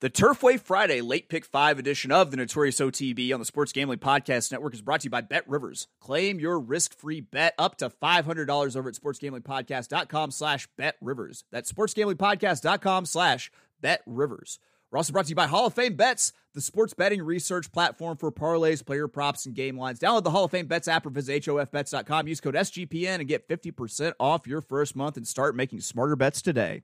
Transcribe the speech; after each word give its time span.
The 0.00 0.10
Turfway 0.10 0.60
Friday 0.60 1.00
late 1.00 1.30
pick 1.30 1.46
five 1.46 1.78
edition 1.78 2.12
of 2.12 2.30
the 2.30 2.36
Notorious 2.36 2.78
OTB 2.80 3.32
on 3.32 3.40
the 3.40 3.46
Sports 3.46 3.72
Gambling 3.72 3.98
Podcast 3.98 4.52
Network 4.52 4.74
is 4.74 4.82
brought 4.82 5.00
to 5.00 5.04
you 5.04 5.10
by 5.10 5.22
Bet 5.22 5.48
Rivers. 5.48 5.88
Claim 6.02 6.38
your 6.38 6.60
risk-free 6.60 7.22
bet 7.22 7.54
up 7.58 7.78
to 7.78 7.88
$500 7.88 8.76
over 8.76 8.88
at 8.90 8.94
sportsgamblingpodcast.com 8.94 10.32
slash 10.32 10.68
bet 10.76 10.96
rivers. 11.00 11.44
That's 11.50 11.72
sportsgamblingpodcast.com 11.72 13.06
slash 13.06 13.50
bet 13.80 14.02
rivers. 14.04 14.58
We're 14.90 14.98
also 14.98 15.14
brought 15.14 15.24
to 15.24 15.30
you 15.30 15.34
by 15.34 15.46
Hall 15.46 15.66
of 15.66 15.74
Fame 15.74 15.96
Bets, 15.96 16.34
the 16.52 16.60
sports 16.60 16.92
betting 16.92 17.22
research 17.22 17.72
platform 17.72 18.18
for 18.18 18.30
parlays, 18.30 18.84
player 18.84 19.08
props, 19.08 19.46
and 19.46 19.54
game 19.54 19.78
lines. 19.78 19.98
Download 19.98 20.24
the 20.24 20.30
Hall 20.30 20.44
of 20.44 20.50
Fame 20.50 20.66
Bets 20.66 20.88
app 20.88 21.06
or 21.06 21.10
visit 21.10 21.42
HOFBets.com. 21.42 22.28
Use 22.28 22.42
code 22.42 22.54
SGPN 22.54 23.16
and 23.20 23.28
get 23.28 23.48
50% 23.48 24.12
off 24.20 24.46
your 24.46 24.60
first 24.60 24.94
month 24.94 25.16
and 25.16 25.26
start 25.26 25.56
making 25.56 25.80
smarter 25.80 26.16
bets 26.16 26.42
today. 26.42 26.82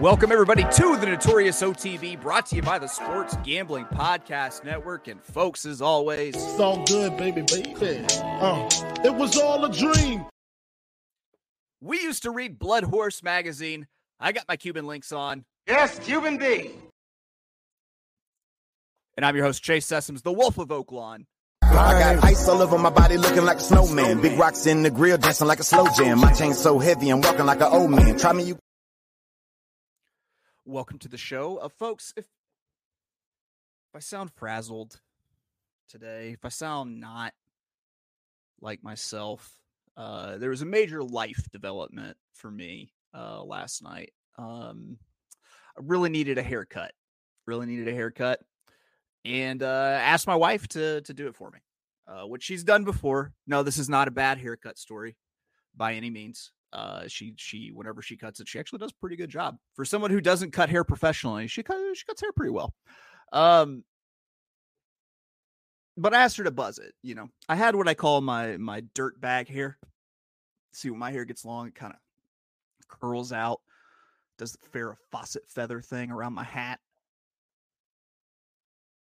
Welcome, 0.00 0.32
everybody, 0.32 0.62
to 0.62 0.96
the 0.96 1.06
Notorious 1.06 1.60
OTB, 1.62 2.20
brought 2.22 2.46
to 2.46 2.56
you 2.56 2.62
by 2.62 2.78
the 2.78 2.86
Sports 2.86 3.36
Gambling 3.42 3.84
Podcast 3.86 4.64
Network. 4.64 5.08
And, 5.08 5.22
folks, 5.22 5.66
as 5.66 5.82
always, 5.82 6.34
It's 6.36 6.58
all 6.58 6.82
good, 6.86 7.16
baby, 7.18 7.42
baby. 7.42 8.06
Uh, 8.22 8.68
it 9.04 9.14
was 9.14 9.36
all 9.36 9.62
a 9.64 9.70
dream. 9.72 10.24
we 11.82 12.00
used 12.00 12.22
to 12.22 12.30
read 12.30 12.58
Blood 12.58 12.84
Horse 12.84 13.22
magazine. 13.22 13.86
I 14.18 14.32
got 14.32 14.44
my 14.48 14.56
Cuban 14.56 14.86
links 14.86 15.12
on, 15.12 15.44
Yes, 15.66 15.98
Cuban 15.98 16.38
B. 16.38 16.70
and 19.18 19.26
I'm 19.26 19.36
your 19.36 19.44
host, 19.44 19.62
Chase 19.62 19.86
Sessoms, 19.86 20.22
the 20.22 20.32
Wolf 20.32 20.56
of 20.56 20.68
Oaklawn. 20.68 21.24
I 21.62 22.14
got 22.14 22.24
ice 22.24 22.48
all 22.48 22.62
over 22.62 22.78
my 22.78 22.90
body 22.90 23.18
looking 23.18 23.44
like 23.44 23.58
a 23.58 23.60
snowman. 23.60 24.20
Big 24.22 24.38
rocks 24.38 24.66
in 24.66 24.82
the 24.82 24.90
grill 24.90 25.18
dancing 25.18 25.46
like 25.46 25.60
a 25.60 25.64
slow 25.64 25.86
jam. 25.96 26.20
My 26.20 26.32
chain 26.32 26.54
so 26.54 26.78
heavy 26.78 27.10
I'm 27.10 27.20
walking 27.20 27.44
like 27.46 27.60
an 27.60 27.68
old 27.70 27.90
man. 27.90 28.18
Try 28.18 28.32
me, 28.32 28.44
you 28.44 28.58
Welcome 30.70 31.00
to 31.00 31.08
the 31.08 31.18
show. 31.18 31.56
Uh, 31.56 31.68
folks, 31.68 32.14
if, 32.16 32.24
if 32.24 33.96
I 33.96 33.98
sound 33.98 34.30
frazzled 34.30 35.00
today, 35.88 36.30
if 36.30 36.44
I 36.44 36.48
sound 36.48 37.00
not 37.00 37.34
like 38.60 38.80
myself, 38.80 39.58
uh, 39.96 40.38
there 40.38 40.50
was 40.50 40.62
a 40.62 40.66
major 40.66 41.02
life 41.02 41.44
development 41.52 42.16
for 42.34 42.52
me 42.52 42.92
uh, 43.12 43.42
last 43.42 43.82
night. 43.82 44.12
Um, 44.38 44.98
I 45.76 45.80
really 45.82 46.08
needed 46.08 46.38
a 46.38 46.42
haircut. 46.44 46.92
Really 47.48 47.66
needed 47.66 47.88
a 47.88 47.92
haircut, 47.92 48.38
and 49.24 49.64
uh, 49.64 49.98
asked 50.00 50.28
my 50.28 50.36
wife 50.36 50.68
to 50.68 51.00
to 51.00 51.12
do 51.12 51.26
it 51.26 51.34
for 51.34 51.50
me, 51.50 51.58
uh, 52.06 52.28
which 52.28 52.44
she's 52.44 52.62
done 52.62 52.84
before. 52.84 53.32
No, 53.44 53.64
this 53.64 53.76
is 53.76 53.88
not 53.88 54.06
a 54.06 54.12
bad 54.12 54.38
haircut 54.38 54.78
story 54.78 55.16
by 55.74 55.94
any 55.94 56.10
means. 56.10 56.52
Uh, 56.72 57.02
she 57.08 57.34
she 57.36 57.70
whenever 57.74 58.00
she 58.02 58.16
cuts 58.16 58.40
it, 58.40 58.48
she 58.48 58.58
actually 58.58 58.78
does 58.78 58.92
a 58.92 59.00
pretty 59.00 59.16
good 59.16 59.30
job 59.30 59.56
for 59.74 59.84
someone 59.84 60.10
who 60.10 60.20
doesn't 60.20 60.52
cut 60.52 60.70
hair 60.70 60.84
professionally. 60.84 61.46
She 61.46 61.62
cut 61.62 61.76
she 61.94 62.04
cuts 62.04 62.20
hair 62.20 62.32
pretty 62.32 62.52
well. 62.52 62.72
Um, 63.32 63.84
but 65.96 66.14
I 66.14 66.22
asked 66.22 66.36
her 66.36 66.44
to 66.44 66.50
buzz 66.50 66.78
it. 66.78 66.92
You 67.02 67.14
know, 67.14 67.28
I 67.48 67.56
had 67.56 67.74
what 67.74 67.88
I 67.88 67.94
call 67.94 68.20
my 68.20 68.56
my 68.56 68.82
dirt 68.94 69.20
bag 69.20 69.48
hair. 69.48 69.78
See, 70.72 70.90
when 70.90 71.00
my 71.00 71.10
hair 71.10 71.24
gets 71.24 71.44
long, 71.44 71.66
it 71.66 71.74
kind 71.74 71.92
of 71.92 71.98
curls 72.88 73.32
out, 73.32 73.60
does 74.38 74.52
the 74.52 74.58
Farrah 74.78 74.96
Fawcett 75.10 75.48
feather 75.48 75.80
thing 75.80 76.10
around 76.10 76.34
my 76.34 76.44
hat. 76.44 76.78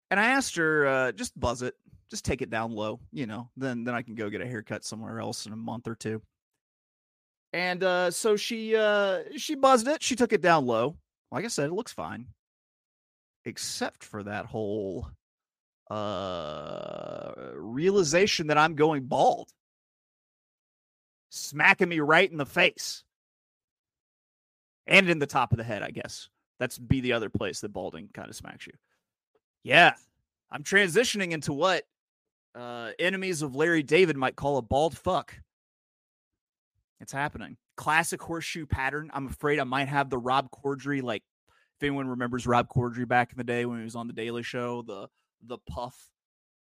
And 0.09 0.19
I 0.19 0.27
asked 0.27 0.55
her, 0.55 0.87
uh, 0.87 1.11
just 1.11 1.37
buzz 1.37 1.63
it, 1.63 1.73
just 2.09 2.23
take 2.23 2.41
it 2.41 2.49
down 2.49 2.71
low, 2.71 2.99
you 3.11 3.25
know, 3.25 3.49
then 3.57 3.83
then 3.83 3.95
I 3.95 4.01
can 4.03 4.15
go 4.15 4.29
get 4.29 4.41
a 4.41 4.47
haircut 4.47 4.85
somewhere 4.85 5.19
else 5.19 5.45
in 5.45 5.53
a 5.53 5.57
month 5.57 5.87
or 5.87 5.95
two. 5.95 6.21
And 7.53 7.83
uh, 7.83 8.11
so 8.11 8.35
she 8.35 8.75
uh, 8.75 9.19
she 9.37 9.55
buzzed 9.55 9.87
it. 9.87 10.03
She 10.03 10.15
took 10.15 10.33
it 10.33 10.41
down 10.41 10.65
low. 10.65 10.97
Like 11.31 11.45
I 11.45 11.49
said, 11.49 11.69
it 11.69 11.73
looks 11.73 11.93
fine, 11.93 12.27
except 13.45 14.03
for 14.03 14.23
that 14.23 14.45
whole 14.45 15.07
uh, 15.89 17.31
realization 17.55 18.47
that 18.47 18.57
I'm 18.57 18.75
going 18.75 19.03
bald, 19.03 19.49
smacking 21.29 21.89
me 21.89 21.99
right 21.99 22.29
in 22.29 22.37
the 22.37 22.45
face, 22.45 23.03
and 24.85 25.09
in 25.09 25.19
the 25.19 25.25
top 25.25 25.51
of 25.51 25.57
the 25.57 25.63
head. 25.63 25.83
I 25.83 25.91
guess 25.91 26.29
that's 26.59 26.77
be 26.77 27.01
the 27.01 27.13
other 27.13 27.29
place 27.29 27.61
that 27.61 27.73
balding 27.73 28.09
kind 28.13 28.29
of 28.29 28.35
smacks 28.35 28.67
you. 28.67 28.73
Yeah, 29.63 29.93
I'm 30.51 30.63
transitioning 30.63 31.31
into 31.31 31.53
what 31.53 31.83
uh, 32.55 32.91
enemies 32.99 33.41
of 33.41 33.55
Larry 33.55 33.83
David 33.83 34.17
might 34.17 34.35
call 34.35 34.57
a 34.57 34.61
bald 34.61 34.97
fuck. 34.97 35.33
It's 36.99 37.11
happening. 37.11 37.57
Classic 37.75 38.21
horseshoe 38.21 38.65
pattern. 38.65 39.11
I'm 39.13 39.27
afraid 39.27 39.59
I 39.59 39.63
might 39.63 39.87
have 39.87 40.09
the 40.09 40.17
Rob 40.17 40.49
Corddry, 40.51 41.01
like 41.03 41.23
if 41.77 41.83
anyone 41.83 42.07
remembers 42.07 42.47
Rob 42.47 42.67
Corddry 42.69 43.07
back 43.07 43.31
in 43.31 43.37
the 43.37 43.43
day 43.43 43.65
when 43.65 43.77
he 43.77 43.83
was 43.83 43.95
on 43.95 44.07
the 44.07 44.13
Daily 44.13 44.43
Show, 44.43 44.81
the 44.81 45.07
the 45.43 45.59
puff 45.69 45.95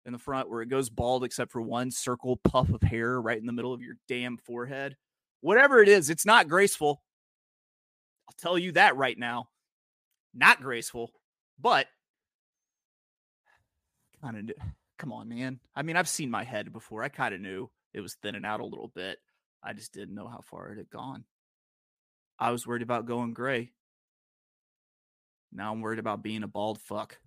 in 0.05 0.11
the 0.11 0.19
front 0.19 0.49
where 0.49 0.61
it 0.61 0.69
goes 0.69 0.89
bald 0.89 1.23
except 1.23 1.51
for 1.51 1.61
one 1.61 1.91
circle 1.91 2.37
puff 2.37 2.69
of 2.69 2.81
hair 2.81 3.21
right 3.21 3.37
in 3.37 3.45
the 3.45 3.53
middle 3.53 3.73
of 3.73 3.81
your 3.81 3.95
damn 4.07 4.37
forehead. 4.37 4.95
Whatever 5.41 5.81
it 5.81 5.87
is, 5.87 6.09
it's 6.09 6.25
not 6.25 6.49
graceful. 6.49 7.01
I'll 8.27 8.35
tell 8.37 8.57
you 8.57 8.73
that 8.73 8.97
right 8.97 9.17
now. 9.17 9.47
Not 10.33 10.61
graceful, 10.61 11.11
but 11.59 11.87
kind 14.21 14.49
of 14.49 14.55
come 14.97 15.13
on, 15.13 15.29
man. 15.29 15.59
I 15.75 15.83
mean, 15.83 15.95
I've 15.95 16.09
seen 16.09 16.29
my 16.29 16.43
head 16.43 16.73
before. 16.73 17.03
I 17.03 17.09
kind 17.09 17.33
of 17.33 17.39
knew 17.39 17.69
it 17.93 18.01
was 18.01 18.15
thinning 18.15 18.45
out 18.45 18.59
a 18.59 18.65
little 18.65 18.91
bit. 18.93 19.19
I 19.67 19.73
just 19.73 19.93
didn't 19.93 20.15
know 20.15 20.29
how 20.29 20.39
far 20.39 20.71
it 20.71 20.77
had 20.77 20.89
gone. 20.89 21.25
I 22.39 22.51
was 22.51 22.65
worried 22.65 22.83
about 22.83 23.05
going 23.05 23.33
gray. 23.33 23.73
Now 25.51 25.73
I'm 25.73 25.81
worried 25.81 25.99
about 25.99 26.23
being 26.23 26.43
a 26.43 26.47
bald 26.47 26.79
fuck. 26.79 27.17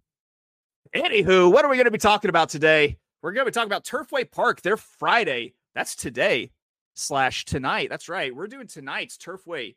Anywho, 0.97 1.53
what 1.53 1.67
are 1.67 1.71
we 1.71 1.77
going 1.77 1.85
to 1.85 1.91
be 1.91 1.99
talking 1.99 2.31
about 2.31 2.49
today? 2.49 2.97
We're 3.21 3.33
going 3.33 3.45
to 3.45 3.51
be 3.51 3.55
talking 3.55 3.69
about 3.69 3.85
Turfway 3.85 4.31
Park. 4.31 4.63
They're 4.63 4.79
Friday. 4.79 5.53
That's 5.75 5.95
today 5.95 6.53
slash 6.95 7.45
tonight. 7.45 7.91
That's 7.91 8.09
right. 8.09 8.35
We're 8.35 8.47
doing 8.47 8.67
tonight's 8.67 9.19
Turfway 9.19 9.77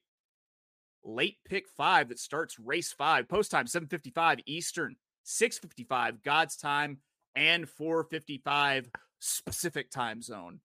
late 1.03 1.39
pick 1.45 1.67
five 1.67 2.07
that 2.09 2.19
starts 2.19 2.57
race 2.59 2.93
five. 2.93 3.27
Post 3.27 3.51
time 3.51 3.67
7:55 3.67 4.39
Eastern, 4.45 4.95
6:55 5.25 6.23
God's 6.23 6.55
time, 6.55 6.99
and 7.35 7.67
4:55 7.67 8.89
specific 9.19 9.91
time 9.91 10.21
zone. 10.21 10.61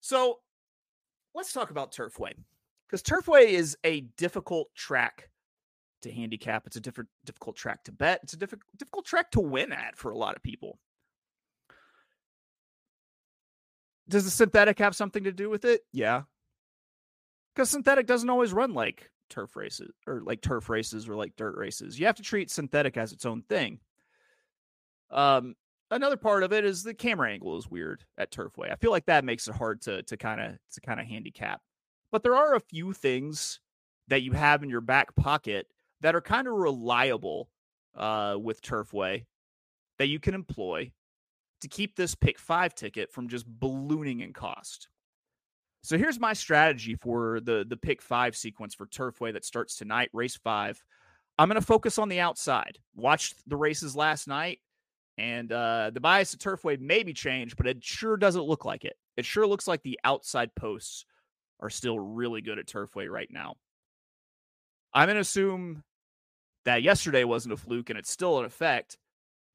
So 0.00 0.40
let's 1.34 1.52
talk 1.52 1.70
about 1.70 1.92
Turfway 1.92 2.32
because 2.86 3.02
Turfway 3.02 3.46
is 3.46 3.76
a 3.84 4.02
difficult 4.16 4.74
track 4.74 5.30
to 6.02 6.12
handicap. 6.12 6.66
It's 6.66 6.76
a 6.76 6.80
different, 6.80 7.10
difficult 7.24 7.56
track 7.56 7.84
to 7.84 7.92
bet. 7.92 8.20
It's 8.22 8.34
a 8.34 8.38
difficult, 8.38 8.66
difficult 8.76 9.06
track 9.06 9.30
to 9.32 9.40
win 9.40 9.72
at 9.72 9.96
for 9.96 10.10
a 10.10 10.18
lot 10.18 10.36
of 10.36 10.42
people. 10.42 10.78
Does 14.08 14.24
the 14.24 14.30
synthetic 14.30 14.78
have 14.78 14.94
something 14.94 15.24
to 15.24 15.32
do 15.32 15.48
with 15.48 15.64
it? 15.64 15.80
Yeah, 15.92 16.22
because 17.54 17.70
synthetic 17.70 18.06
doesn't 18.06 18.30
always 18.30 18.52
run 18.52 18.74
like 18.74 19.10
turf 19.30 19.56
races 19.56 19.92
or 20.06 20.20
like 20.20 20.40
turf 20.40 20.68
races 20.68 21.08
or 21.08 21.16
like 21.16 21.34
dirt 21.36 21.56
races. 21.56 21.98
You 21.98 22.06
have 22.06 22.16
to 22.16 22.22
treat 22.22 22.50
synthetic 22.50 22.96
as 22.96 23.12
its 23.12 23.24
own 23.24 23.42
thing. 23.42 23.78
Um, 25.10 25.54
another 25.90 26.16
part 26.16 26.42
of 26.42 26.52
it 26.52 26.64
is 26.64 26.82
the 26.82 26.94
camera 26.94 27.30
angle 27.30 27.56
is 27.56 27.68
weird 27.68 28.04
at 28.18 28.32
Turfway. 28.32 28.70
I 28.70 28.76
feel 28.76 28.90
like 28.90 29.06
that 29.06 29.24
makes 29.24 29.48
it 29.48 29.54
hard 29.54 29.80
to 29.82 30.02
to 30.04 30.16
kind 30.16 30.40
of 30.40 30.58
to 30.72 30.80
kind 30.80 31.00
of 31.00 31.06
handicap. 31.06 31.60
But 32.12 32.22
there 32.22 32.36
are 32.36 32.54
a 32.54 32.60
few 32.60 32.92
things 32.92 33.60
that 34.08 34.22
you 34.22 34.32
have 34.32 34.62
in 34.62 34.70
your 34.70 34.80
back 34.80 35.14
pocket 35.16 35.66
that 36.00 36.14
are 36.14 36.20
kind 36.20 36.46
of 36.46 36.54
reliable 36.54 37.48
uh, 37.96 38.36
with 38.40 38.62
Turfway 38.62 39.24
that 39.98 40.08
you 40.08 40.18
can 40.18 40.34
employ 40.34 40.92
to 41.60 41.68
keep 41.68 41.96
this 41.96 42.14
pick 42.14 42.38
five 42.38 42.74
ticket 42.74 43.10
from 43.10 43.28
just 43.28 43.46
ballooning 43.46 44.20
in 44.20 44.32
cost. 44.32 44.88
So 45.82 45.98
here's 45.98 46.20
my 46.20 46.32
strategy 46.32 46.94
for 46.94 47.40
the 47.40 47.64
the 47.68 47.76
pick 47.76 48.02
five 48.02 48.36
sequence 48.36 48.74
for 48.74 48.86
Turfway 48.86 49.32
that 49.32 49.44
starts 49.44 49.76
tonight, 49.76 50.10
race 50.12 50.36
five. 50.36 50.82
I'm 51.38 51.48
going 51.48 51.60
to 51.60 51.66
focus 51.66 51.98
on 51.98 52.08
the 52.08 52.20
outside. 52.20 52.78
Watched 52.94 53.36
the 53.48 53.56
races 53.56 53.96
last 53.96 54.28
night. 54.28 54.60
And 55.16 55.52
uh, 55.52 55.90
the 55.94 56.00
bias 56.00 56.34
at 56.34 56.40
Turfway 56.40 56.80
may 56.80 57.02
be 57.02 57.12
changed, 57.12 57.56
but 57.56 57.66
it 57.66 57.84
sure 57.84 58.16
doesn't 58.16 58.42
look 58.42 58.64
like 58.64 58.84
it. 58.84 58.96
It 59.16 59.24
sure 59.24 59.46
looks 59.46 59.68
like 59.68 59.82
the 59.82 60.00
outside 60.04 60.54
posts 60.54 61.06
are 61.60 61.70
still 61.70 61.98
really 61.98 62.40
good 62.40 62.58
at 62.58 62.66
Turfway 62.66 63.08
right 63.08 63.28
now. 63.30 63.54
I'm 64.92 65.06
going 65.06 65.14
to 65.14 65.20
assume 65.20 65.82
that 66.64 66.82
yesterday 66.82 67.24
wasn't 67.24 67.54
a 67.54 67.56
fluke 67.56 67.90
and 67.90 67.98
it's 67.98 68.10
still 68.10 68.38
in 68.38 68.44
effect. 68.44 68.96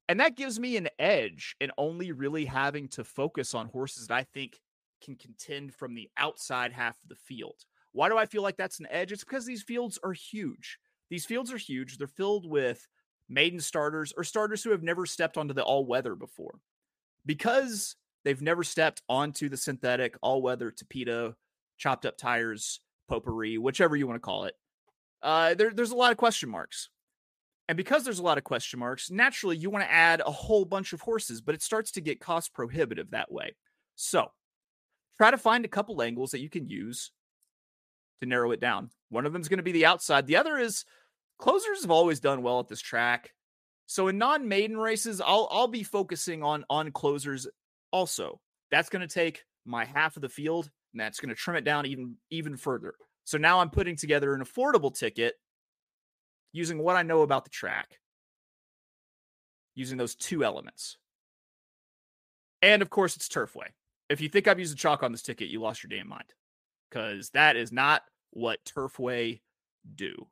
And 0.08 0.20
that 0.20 0.36
gives 0.36 0.58
me 0.58 0.76
an 0.76 0.88
edge 0.98 1.56
in 1.60 1.70
only 1.78 2.12
really 2.12 2.44
having 2.44 2.88
to 2.88 3.04
focus 3.04 3.54
on 3.54 3.68
horses 3.68 4.08
that 4.08 4.14
I 4.14 4.24
think 4.24 4.60
can 5.02 5.14
contend 5.14 5.74
from 5.74 5.94
the 5.94 6.08
outside 6.16 6.72
half 6.72 6.96
of 7.02 7.08
the 7.08 7.14
field. 7.14 7.64
Why 7.92 8.08
do 8.08 8.16
I 8.16 8.26
feel 8.26 8.42
like 8.42 8.56
that's 8.56 8.80
an 8.80 8.88
edge? 8.90 9.12
It's 9.12 9.24
because 9.24 9.46
these 9.46 9.62
fields 9.62 9.98
are 10.02 10.12
huge. 10.12 10.78
These 11.10 11.26
fields 11.26 11.52
are 11.52 11.58
huge. 11.58 11.98
They're 11.98 12.06
filled 12.06 12.48
with 12.48 12.86
maiden 13.30 13.60
starters 13.60 14.12
or 14.16 14.24
starters 14.24 14.62
who 14.62 14.70
have 14.70 14.82
never 14.82 15.06
stepped 15.06 15.38
onto 15.38 15.54
the 15.54 15.62
all 15.62 15.86
weather 15.86 16.14
before. 16.14 16.58
Because 17.24 17.96
They've 18.24 18.42
never 18.42 18.64
stepped 18.64 19.02
onto 19.08 19.48
the 19.48 19.56
synthetic 19.56 20.16
all 20.22 20.42
weather 20.42 20.70
Tapeta, 20.70 21.34
chopped 21.78 22.04
up 22.04 22.18
tires, 22.18 22.80
potpourri, 23.08 23.58
whichever 23.58 23.96
you 23.96 24.06
want 24.06 24.16
to 24.16 24.24
call 24.26 24.44
it. 24.44 24.54
Uh, 25.22 25.54
there, 25.54 25.70
there's 25.72 25.90
a 25.90 25.96
lot 25.96 26.12
of 26.12 26.18
question 26.18 26.50
marks. 26.50 26.90
And 27.68 27.76
because 27.76 28.04
there's 28.04 28.18
a 28.18 28.24
lot 28.24 28.36
of 28.36 28.44
question 28.44 28.80
marks, 28.80 29.10
naturally 29.10 29.56
you 29.56 29.70
want 29.70 29.84
to 29.84 29.92
add 29.92 30.20
a 30.20 30.30
whole 30.30 30.64
bunch 30.64 30.92
of 30.92 31.00
horses, 31.00 31.40
but 31.40 31.54
it 31.54 31.62
starts 31.62 31.92
to 31.92 32.00
get 32.00 32.20
cost 32.20 32.52
prohibitive 32.52 33.10
that 33.10 33.30
way. 33.30 33.54
So 33.94 34.32
try 35.16 35.30
to 35.30 35.38
find 35.38 35.64
a 35.64 35.68
couple 35.68 36.02
angles 36.02 36.32
that 36.32 36.40
you 36.40 36.50
can 36.50 36.68
use 36.68 37.12
to 38.20 38.26
narrow 38.26 38.50
it 38.50 38.60
down. 38.60 38.90
One 39.08 39.24
of 39.24 39.32
them 39.32 39.40
is 39.40 39.48
going 39.48 39.58
to 39.58 39.64
be 39.64 39.72
the 39.72 39.86
outside. 39.86 40.26
The 40.26 40.36
other 40.36 40.58
is 40.58 40.84
closers 41.40 41.82
have 41.82 41.90
always 41.90 42.20
done 42.20 42.42
well 42.42 42.60
at 42.60 42.68
this 42.68 42.80
track. 42.80 43.30
So 43.86 44.06
in 44.08 44.18
non-maiden 44.18 44.76
races, 44.76 45.20
I'll 45.20 45.48
I'll 45.50 45.66
be 45.66 45.82
focusing 45.82 46.42
on 46.42 46.64
on 46.70 46.92
closers 46.92 47.48
also. 47.90 48.40
That's 48.70 48.88
going 48.88 49.06
to 49.06 49.12
take 49.12 49.44
my 49.64 49.84
half 49.84 50.16
of 50.16 50.22
the 50.22 50.28
field 50.28 50.70
and 50.92 51.00
that's 51.00 51.18
going 51.18 51.30
to 51.30 51.34
trim 51.34 51.56
it 51.56 51.64
down 51.64 51.86
even 51.86 52.16
even 52.30 52.56
further. 52.56 52.94
So 53.24 53.38
now 53.38 53.60
I'm 53.60 53.70
putting 53.70 53.96
together 53.96 54.34
an 54.34 54.44
affordable 54.44 54.96
ticket 54.96 55.34
using 56.52 56.78
what 56.78 56.96
I 56.96 57.02
know 57.02 57.22
about 57.22 57.44
the 57.44 57.50
track, 57.50 57.98
using 59.74 59.98
those 59.98 60.14
two 60.14 60.44
elements. 60.44 60.96
And 62.62 62.82
of 62.82 62.90
course, 62.90 63.16
it's 63.16 63.28
Turfway. 63.28 63.68
If 64.08 64.20
you 64.20 64.28
think 64.28 64.46
I'm 64.46 64.58
using 64.58 64.76
chalk 64.76 65.02
on 65.02 65.12
this 65.12 65.22
ticket, 65.22 65.48
you 65.48 65.60
lost 65.60 65.82
your 65.82 65.88
damn 65.96 66.08
mind 66.08 66.34
because 66.90 67.30
that 67.30 67.56
is 67.56 67.72
not 67.72 68.02
what 68.30 68.64
Turfway 68.64 69.40
do. 69.94 70.26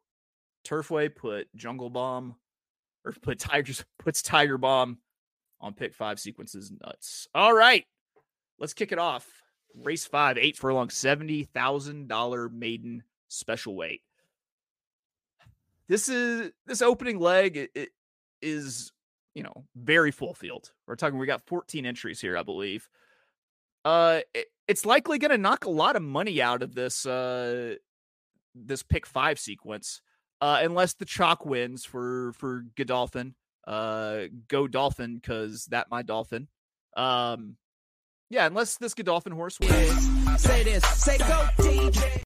Turfway 0.69 1.15
put 1.15 1.49
Jungle 1.56 1.91
Bomb 1.91 2.37
or 3.05 3.12
put 3.12 3.38
Tigers 3.38 3.85
puts 3.99 4.23
Tiger 4.23 4.59
Bomb 4.59 4.99
on 5.61 5.75
pick 5.75 5.94
five 5.94 6.20
sequences 6.20 6.70
nuts. 6.70 7.29
All 7.35 7.55
right, 7.55 7.85
let's 8.59 8.75
kick 8.75 8.93
it 8.93 8.99
off. 8.99 9.26
Race 9.75 10.06
five, 10.06 10.38
eight 10.38 10.56
furlong, 10.56 10.91
seventy 10.91 11.44
thousand 11.44 12.09
dollar 12.09 12.49
maiden 12.49 13.05
special 13.29 13.76
weight 13.76 14.03
this 15.88 16.09
is 16.09 16.53
this 16.67 16.82
opening 16.82 17.19
leg 17.19 17.56
it, 17.56 17.70
it 17.75 17.88
is 18.41 18.93
you 19.35 19.43
know 19.43 19.65
very 19.75 20.11
full 20.11 20.35
field. 20.35 20.70
We're 20.87 20.97
talking 20.97 21.19
we 21.19 21.26
got 21.26 21.47
14 21.47 21.87
entries 21.87 22.20
here, 22.20 22.37
I 22.37 22.43
believe. 22.43 22.88
Uh, 23.85 24.20
it, 24.35 24.47
it's 24.67 24.85
likely 24.85 25.19
going 25.19 25.31
to 25.31 25.38
knock 25.38 25.65
a 25.65 25.70
lot 25.70 25.97
of 25.97 26.03
money 26.03 26.43
out 26.43 26.62
of 26.62 26.75
this 26.75 27.06
uh 27.06 27.76
this 28.55 28.82
pick 28.82 29.06
five 29.06 29.38
sequence, 29.38 30.03
uh, 30.40 30.61
unless 30.62 30.94
the 30.94 31.05
chalk 31.05 31.44
wins 31.44 31.85
for 31.85 32.32
for 32.35 32.64
Godolphin. 32.76 33.35
Uh, 33.67 34.25
go 34.49 34.67
Dolphin 34.67 35.17
because 35.17 35.67
that 35.67 35.90
my 35.90 36.02
Dolphin. 36.02 36.49
Um, 36.96 37.56
yeah, 38.31 38.46
unless 38.46 38.76
this 38.76 38.94
Godolphin 38.94 39.32
horse 39.32 39.61
wins. 39.61 40.40
Say 40.40 40.64
this, 40.64 40.85
say 40.87 41.19
go 41.19 41.49
DJ 41.58 42.23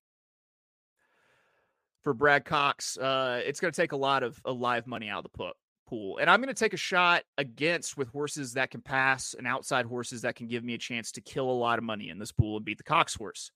for 2.03 2.13
Brad 2.13 2.45
Cox, 2.45 2.97
uh, 2.97 3.41
it's 3.43 3.59
going 3.59 3.71
to 3.71 3.81
take 3.81 3.93
a 3.93 3.97
lot 3.97 4.23
of, 4.23 4.39
of 4.45 4.59
live 4.59 4.85
money 4.85 5.09
out 5.09 5.25
of 5.25 5.31
the 5.31 5.53
pool. 5.87 6.17
And 6.17 6.29
I'm 6.29 6.41
going 6.41 6.53
to 6.53 6.59
take 6.59 6.73
a 6.73 6.77
shot 6.77 7.23
against 7.37 7.97
with 7.97 8.09
horses 8.09 8.53
that 8.53 8.71
can 8.71 8.81
pass 8.81 9.33
and 9.37 9.47
outside 9.47 9.85
horses 9.85 10.21
that 10.21 10.35
can 10.35 10.47
give 10.47 10.63
me 10.63 10.73
a 10.73 10.77
chance 10.77 11.13
to 11.13 11.21
kill 11.21 11.49
a 11.49 11.51
lot 11.51 11.79
of 11.79 11.85
money 11.85 12.09
in 12.09 12.19
this 12.19 12.31
pool 12.31 12.57
and 12.57 12.65
beat 12.65 12.77
the 12.77 12.83
Cox 12.83 13.15
horse. 13.15 13.51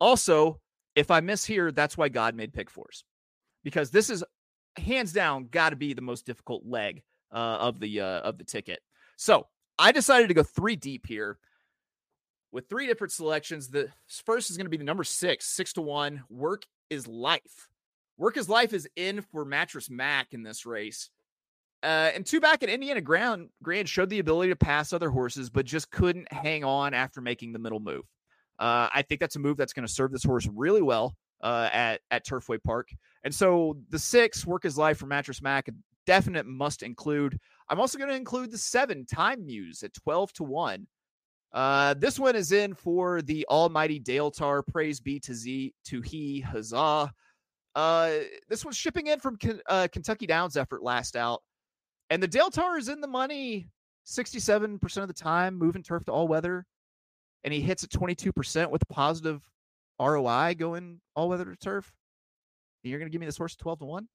Also, 0.00 0.60
if 0.96 1.10
I 1.10 1.20
miss 1.20 1.44
here, 1.44 1.70
that's 1.70 1.96
why 1.96 2.08
God 2.08 2.34
made 2.34 2.52
pick 2.52 2.68
fours 2.68 3.04
because 3.62 3.90
this 3.90 4.10
is 4.10 4.24
hands 4.76 5.12
down 5.12 5.48
got 5.50 5.70
to 5.70 5.76
be 5.76 5.94
the 5.94 6.02
most 6.02 6.26
difficult 6.26 6.64
leg 6.64 7.02
uh, 7.32 7.58
of 7.60 7.80
the 7.80 8.00
uh, 8.00 8.20
of 8.20 8.38
the 8.38 8.44
ticket. 8.44 8.80
So 9.16 9.46
I 9.78 9.92
decided 9.92 10.28
to 10.28 10.34
go 10.34 10.42
three 10.42 10.76
deep 10.76 11.06
here 11.06 11.38
with 12.52 12.68
three 12.68 12.86
different 12.86 13.12
selections. 13.12 13.68
The 13.68 13.88
first 14.24 14.50
is 14.50 14.56
going 14.56 14.66
to 14.66 14.70
be 14.70 14.76
the 14.76 14.84
number 14.84 15.04
six, 15.04 15.46
six 15.46 15.72
to 15.74 15.82
one. 15.82 16.22
Work 16.28 16.64
is 16.90 17.06
life. 17.06 17.68
Work 18.18 18.36
is 18.36 18.48
life 18.48 18.72
is 18.72 18.88
in 18.96 19.22
for 19.22 19.44
Mattress 19.44 19.90
Mac 19.90 20.28
in 20.32 20.42
this 20.42 20.66
race. 20.66 21.10
Uh, 21.82 22.10
and 22.14 22.24
two 22.24 22.40
back 22.40 22.62
at 22.62 22.68
Indiana 22.68 23.00
Grand, 23.00 23.48
Grand 23.62 23.88
showed 23.88 24.08
the 24.08 24.20
ability 24.20 24.50
to 24.50 24.56
pass 24.56 24.92
other 24.92 25.10
horses, 25.10 25.50
but 25.50 25.66
just 25.66 25.90
couldn't 25.90 26.32
hang 26.32 26.62
on 26.62 26.94
after 26.94 27.20
making 27.20 27.52
the 27.52 27.58
middle 27.58 27.80
move. 27.80 28.04
Uh, 28.58 28.88
I 28.94 29.02
think 29.02 29.20
that's 29.20 29.34
a 29.34 29.40
move 29.40 29.56
that's 29.56 29.72
going 29.72 29.86
to 29.86 29.92
serve 29.92 30.12
this 30.12 30.22
horse 30.22 30.46
really 30.54 30.82
well 30.82 31.16
uh, 31.42 31.68
at 31.72 32.00
at 32.10 32.26
Turfway 32.26 32.62
Park. 32.62 32.90
And 33.24 33.34
so 33.34 33.76
the 33.90 33.98
six, 33.98 34.46
Work 34.46 34.64
His 34.64 34.78
Life 34.78 34.98
for 34.98 35.06
Mattress 35.06 35.42
Mac, 35.42 35.68
a 35.68 35.72
definite 36.06 36.46
must 36.46 36.82
include. 36.82 37.38
I'm 37.68 37.80
also 37.80 37.98
going 37.98 38.10
to 38.10 38.16
include 38.16 38.50
the 38.50 38.58
seven, 38.58 39.06
Time 39.06 39.44
Muse 39.46 39.82
at 39.82 39.94
12 39.94 40.32
to 40.34 40.44
1. 40.44 40.86
Uh, 41.52 41.94
this 41.94 42.18
one 42.18 42.34
is 42.34 42.52
in 42.52 42.74
for 42.74 43.20
the 43.22 43.46
almighty 43.48 43.98
Dale 43.98 44.30
Tar. 44.30 44.62
Praise 44.62 45.00
be 45.00 45.20
to 45.20 45.34
Z 45.34 45.74
to 45.84 46.00
he, 46.00 46.40
huzzah. 46.40 47.12
Uh, 47.74 48.10
this 48.48 48.64
one's 48.64 48.76
shipping 48.76 49.06
in 49.06 49.20
from 49.20 49.38
uh, 49.66 49.88
Kentucky 49.92 50.26
Downs 50.26 50.56
effort 50.56 50.82
last 50.82 51.16
out, 51.16 51.42
and 52.10 52.22
the 52.22 52.28
Dale 52.28 52.50
Tar 52.50 52.78
is 52.78 52.88
in 52.88 53.00
the 53.00 53.06
money 53.06 53.68
67% 54.06 54.96
of 54.98 55.08
the 55.08 55.14
time, 55.14 55.58
moving 55.58 55.82
turf 55.82 56.04
to 56.06 56.12
all 56.12 56.28
weather, 56.28 56.66
and 57.44 57.52
he 57.52 57.60
hits 57.60 57.84
at 57.84 57.90
22% 57.90 58.70
with 58.70 58.86
positive 58.88 59.42
ROI 60.00 60.54
going 60.58 61.00
all 61.14 61.28
weather 61.28 61.44
to 61.44 61.56
turf. 61.56 61.92
And 62.82 62.90
you're 62.90 62.98
going 62.98 63.10
to 63.10 63.12
give 63.12 63.20
me 63.20 63.26
this 63.26 63.38
horse 63.38 63.56
12 63.56 63.80
to 63.80 63.84
1? 63.84 64.08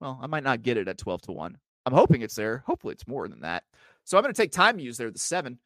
Well, 0.00 0.18
I 0.20 0.26
might 0.26 0.44
not 0.44 0.62
get 0.62 0.76
it 0.76 0.88
at 0.88 0.98
12 0.98 1.22
to 1.22 1.32
1. 1.32 1.58
I'm 1.86 1.92
hoping 1.92 2.22
it's 2.22 2.34
there. 2.34 2.62
Hopefully, 2.66 2.92
it's 2.92 3.06
more 3.06 3.28
than 3.28 3.40
that. 3.40 3.64
So 4.04 4.16
I'm 4.16 4.22
going 4.22 4.34
to 4.34 4.40
take 4.40 4.52
time 4.52 4.78
use 4.78 4.96
there, 4.96 5.10
the 5.10 5.18
seven. 5.18 5.58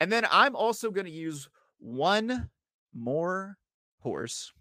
And 0.00 0.10
then 0.10 0.26
I'm 0.30 0.56
also 0.56 0.90
going 0.90 1.06
to 1.06 1.12
use 1.12 1.48
one 1.78 2.50
more 2.94 3.56
horse 4.00 4.52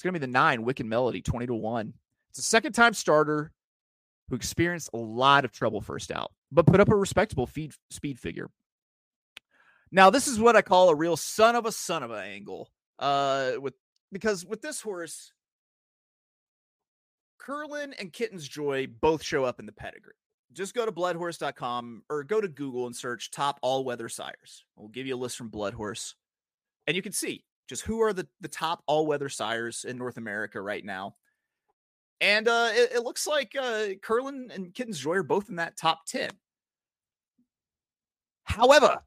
it's 0.00 0.02
going 0.02 0.14
to 0.14 0.18
be 0.18 0.26
the 0.26 0.32
nine, 0.32 0.62
Wicked 0.62 0.86
Melody, 0.86 1.20
20 1.20 1.46
to 1.48 1.54
1. 1.54 1.92
It's 2.30 2.38
a 2.38 2.42
second 2.42 2.72
time 2.72 2.94
starter 2.94 3.52
who 4.30 4.34
experienced 4.34 4.88
a 4.94 4.96
lot 4.96 5.44
of 5.44 5.52
trouble 5.52 5.82
first 5.82 6.10
out, 6.10 6.32
but 6.50 6.64
put 6.64 6.80
up 6.80 6.88
a 6.88 6.96
respectable 6.96 7.46
feed, 7.46 7.74
speed 7.90 8.18
figure. 8.18 8.48
Now, 9.92 10.08
this 10.08 10.26
is 10.26 10.40
what 10.40 10.56
I 10.56 10.62
call 10.62 10.88
a 10.88 10.94
real 10.94 11.18
son 11.18 11.54
of 11.54 11.66
a 11.66 11.72
son 11.72 12.02
of 12.02 12.10
a 12.10 12.18
angle. 12.18 12.70
Uh, 13.00 13.52
with 13.60 13.74
because 14.12 14.44
with 14.44 14.60
this 14.62 14.80
horse, 14.80 15.32
Curlin 17.38 17.94
and 17.98 18.12
Kitten's 18.12 18.46
Joy 18.46 18.86
both 19.00 19.22
show 19.22 19.44
up 19.44 19.58
in 19.58 19.66
the 19.66 19.72
pedigree. 19.72 20.14
Just 20.52 20.74
go 20.74 20.84
to 20.84 20.92
bloodhorse.com 20.92 22.02
or 22.10 22.24
go 22.24 22.40
to 22.40 22.48
Google 22.48 22.86
and 22.86 22.94
search 22.94 23.30
top 23.30 23.58
all 23.62 23.84
weather 23.84 24.08
sires. 24.08 24.64
We'll 24.76 24.88
give 24.88 25.06
you 25.06 25.14
a 25.14 25.16
list 25.16 25.36
from 25.36 25.48
Bloodhorse. 25.48 26.14
And 26.86 26.96
you 26.96 27.02
can 27.02 27.12
see 27.12 27.44
just 27.68 27.82
who 27.82 28.02
are 28.02 28.12
the 28.12 28.26
the 28.40 28.48
top 28.48 28.82
all 28.86 29.06
weather 29.06 29.28
sires 29.28 29.84
in 29.84 29.96
North 29.96 30.18
America 30.18 30.60
right 30.60 30.84
now. 30.84 31.16
And 32.20 32.48
uh, 32.48 32.70
it, 32.72 32.92
it 32.96 33.02
looks 33.02 33.26
like 33.26 33.56
uh, 33.58 33.94
Curlin 34.02 34.50
and 34.52 34.74
Kitten's 34.74 34.98
Joy 34.98 35.16
are 35.16 35.22
both 35.22 35.48
in 35.48 35.56
that 35.56 35.78
top 35.78 36.04
10. 36.06 36.30
However, 38.44 38.98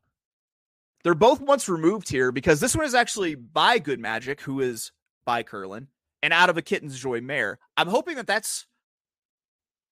they're 1.04 1.14
both 1.14 1.42
once 1.42 1.68
removed 1.68 2.10
here 2.10 2.32
because 2.32 2.60
this 2.60 2.76
one 2.76 2.86
is 2.86 2.96
actually 2.96 3.36
by 3.36 3.80
Good 3.80 4.00
Magic, 4.00 4.42
who 4.42 4.62
is 4.62 4.92
by 5.26 5.44
Curlin, 5.44 5.88
and 6.22 6.34
out 6.34 6.50
of 6.50 6.58
a 6.58 6.62
Kitten's 6.62 7.00
Joy 7.00 7.22
mare. 7.22 7.60
I'm 7.78 7.88
hoping 7.88 8.16
that 8.16 8.28
that's, 8.28 8.66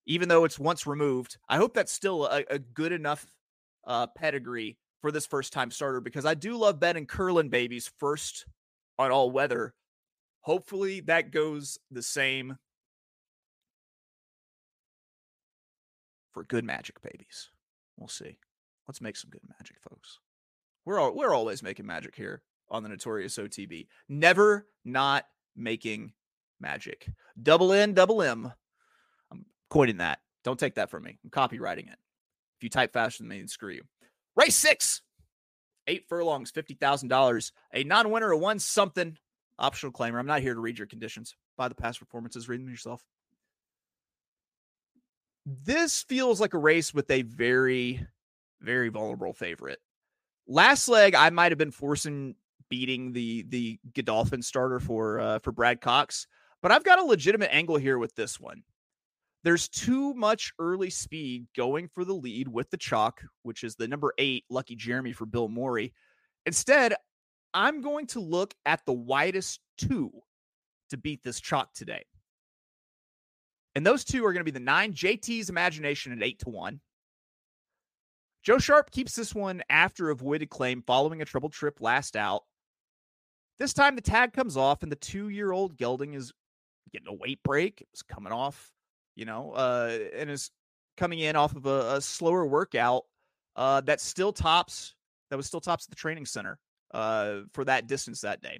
even 0.05 0.29
though 0.29 0.45
it's 0.45 0.59
once 0.59 0.87
removed, 0.87 1.37
I 1.49 1.57
hope 1.57 1.73
that's 1.73 1.91
still 1.91 2.25
a, 2.25 2.43
a 2.49 2.59
good 2.59 2.91
enough 2.91 3.25
uh, 3.85 4.07
pedigree 4.07 4.77
for 5.01 5.11
this 5.11 5.25
first 5.25 5.51
time 5.51 5.71
starter 5.71 5.99
because 5.99 6.25
I 6.25 6.33
do 6.33 6.55
love 6.55 6.79
betting 6.79 7.05
Curlin 7.05 7.49
babies 7.49 7.91
first 7.97 8.45
on 8.97 9.11
all 9.11 9.31
weather. 9.31 9.73
Hopefully 10.41 11.01
that 11.01 11.31
goes 11.31 11.77
the 11.89 12.01
same 12.03 12.57
for 16.31 16.43
good 16.43 16.63
magic 16.63 17.01
babies. 17.01 17.49
We'll 17.97 18.07
see. 18.07 18.37
Let's 18.87 19.01
make 19.01 19.17
some 19.17 19.29
good 19.29 19.41
magic, 19.59 19.77
folks. 19.89 20.19
We're 20.85 20.99
all, 20.99 21.15
we're 21.15 21.33
always 21.33 21.61
making 21.61 21.85
magic 21.85 22.15
here 22.15 22.41
on 22.69 22.83
the 22.83 22.89
Notorious 22.89 23.37
OTB. 23.37 23.87
Never 24.09 24.67
not 24.83 25.25
making 25.55 26.13
magic. 26.59 27.07
Double 27.41 27.73
N, 27.73 27.93
double 27.93 28.21
M. 28.21 28.51
I'm 29.31 29.45
coining 29.69 29.97
that. 29.97 30.19
Don't 30.43 30.59
take 30.59 30.75
that 30.75 30.89
from 30.89 31.03
me. 31.03 31.19
I'm 31.23 31.29
copywriting 31.29 31.87
it. 31.87 31.99
If 32.57 32.63
you 32.63 32.69
type 32.69 32.93
faster 32.93 33.23
than 33.23 33.29
me, 33.29 33.39
then 33.39 33.47
screw 33.47 33.73
you. 33.73 33.83
Race 34.35 34.55
six 34.55 35.01
eight 35.87 36.07
furlongs, 36.07 36.51
$50,000. 36.51 37.51
A 37.73 37.83
non 37.83 38.11
winner, 38.11 38.31
a 38.31 38.37
one 38.37 38.59
something 38.59 39.17
optional 39.59 39.91
claimer. 39.91 40.19
I'm 40.19 40.25
not 40.25 40.41
here 40.41 40.53
to 40.53 40.59
read 40.59 40.77
your 40.77 40.87
conditions. 40.87 41.35
By 41.57 41.67
the 41.67 41.75
past 41.75 41.99
performances, 41.99 42.49
read 42.49 42.61
them 42.61 42.69
yourself. 42.69 43.03
This 45.45 46.03
feels 46.03 46.39
like 46.39 46.53
a 46.53 46.59
race 46.59 46.93
with 46.93 47.09
a 47.11 47.23
very, 47.23 48.05
very 48.61 48.89
vulnerable 48.89 49.33
favorite. 49.33 49.79
Last 50.47 50.87
leg, 50.87 51.15
I 51.15 51.29
might 51.29 51.51
have 51.51 51.59
been 51.59 51.71
forcing 51.71 52.35
beating 52.69 53.11
the 53.11 53.45
the 53.49 53.79
Godolphin 53.93 54.41
starter 54.41 54.79
for 54.79 55.19
uh, 55.19 55.39
for 55.39 55.51
Brad 55.51 55.81
Cox, 55.81 56.27
but 56.61 56.71
I've 56.71 56.83
got 56.83 56.99
a 56.99 57.03
legitimate 57.03 57.53
angle 57.53 57.77
here 57.77 57.97
with 57.97 58.15
this 58.15 58.39
one. 58.39 58.63
There's 59.43 59.67
too 59.67 60.13
much 60.13 60.53
early 60.59 60.89
speed 60.89 61.47
going 61.55 61.87
for 61.87 62.05
the 62.05 62.13
lead 62.13 62.47
with 62.47 62.69
the 62.69 62.77
chalk, 62.77 63.21
which 63.41 63.63
is 63.63 63.75
the 63.75 63.87
number 63.87 64.13
eight, 64.17 64.45
Lucky 64.49 64.75
Jeremy 64.75 65.13
for 65.13 65.25
Bill 65.25 65.47
Morey. 65.47 65.93
Instead, 66.45 66.93
I'm 67.53 67.81
going 67.81 68.07
to 68.07 68.19
look 68.19 68.53
at 68.65 68.85
the 68.85 68.93
widest 68.93 69.59
two 69.77 70.11
to 70.91 70.97
beat 70.97 71.23
this 71.23 71.39
chalk 71.39 71.73
today. 71.73 72.03
And 73.73 73.85
those 73.85 74.03
two 74.03 74.23
are 74.25 74.33
going 74.33 74.45
to 74.45 74.51
be 74.51 74.57
the 74.57 74.59
nine 74.59 74.93
JT's 74.93 75.49
Imagination 75.49 76.11
at 76.11 76.23
eight 76.23 76.39
to 76.39 76.49
one. 76.49 76.79
Joe 78.43 78.57
Sharp 78.57 78.89
keeps 78.91 79.15
this 79.15 79.35
one 79.35 79.61
after 79.69 80.09
avoided 80.09 80.49
claim 80.49 80.81
following 80.81 81.21
a 81.21 81.25
trouble 81.25 81.49
trip 81.49 81.79
last 81.79 82.15
out. 82.15 82.43
This 83.59 83.73
time 83.73 83.95
the 83.95 84.01
tag 84.01 84.33
comes 84.33 84.57
off 84.57 84.81
and 84.81 84.91
the 84.91 84.95
two 84.95 85.29
year 85.29 85.51
old 85.51 85.77
gelding 85.77 86.15
is 86.15 86.33
getting 86.91 87.07
a 87.07 87.13
weight 87.13 87.39
break. 87.43 87.85
It's 87.93 88.01
coming 88.01 88.33
off, 88.33 88.71
you 89.15 89.25
know, 89.25 89.51
uh, 89.51 89.99
and 90.15 90.29
is 90.29 90.49
coming 90.97 91.19
in 91.19 91.35
off 91.35 91.55
of 91.55 91.67
a, 91.67 91.95
a 91.95 92.01
slower 92.01 92.45
workout 92.45 93.03
uh, 93.55 93.81
that 93.81 94.01
still 94.01 94.33
tops, 94.33 94.95
that 95.29 95.37
was 95.37 95.45
still 95.45 95.61
tops 95.61 95.85
at 95.85 95.89
the 95.89 95.95
training 95.95 96.25
center 96.25 96.57
uh, 96.93 97.41
for 97.53 97.63
that 97.65 97.87
distance 97.87 98.21
that 98.21 98.41
day. 98.41 98.59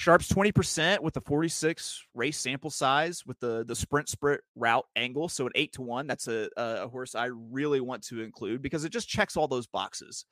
Sharp's 0.00 0.32
20% 0.32 1.00
with 1.00 1.12
the 1.12 1.20
46 1.20 2.06
race 2.14 2.38
sample 2.38 2.70
size 2.70 3.22
with 3.26 3.38
the 3.38 3.66
the 3.66 3.76
sprint 3.76 4.08
sprint 4.08 4.40
route 4.56 4.86
angle. 4.96 5.28
So 5.28 5.44
an 5.44 5.52
eight 5.54 5.74
to 5.74 5.82
one, 5.82 6.06
that's 6.06 6.26
a, 6.26 6.48
a 6.56 6.88
horse 6.88 7.14
I 7.14 7.26
really 7.26 7.82
want 7.82 8.02
to 8.04 8.22
include 8.22 8.62
because 8.62 8.86
it 8.86 8.92
just 8.92 9.10
checks 9.10 9.36
all 9.36 9.46
those 9.46 9.66
boxes. 9.66 10.24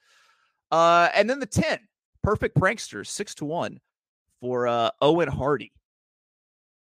Uh, 0.71 1.11
and 1.15 1.29
then 1.29 1.39
the 1.39 1.45
10, 1.45 1.81
perfect 2.23 2.57
prankster, 2.57 3.07
six 3.07 3.35
to 3.35 3.45
one 3.45 3.79
for 4.41 4.67
uh, 4.67 4.89
Owen 5.03 5.29
Hardy. 5.29 5.73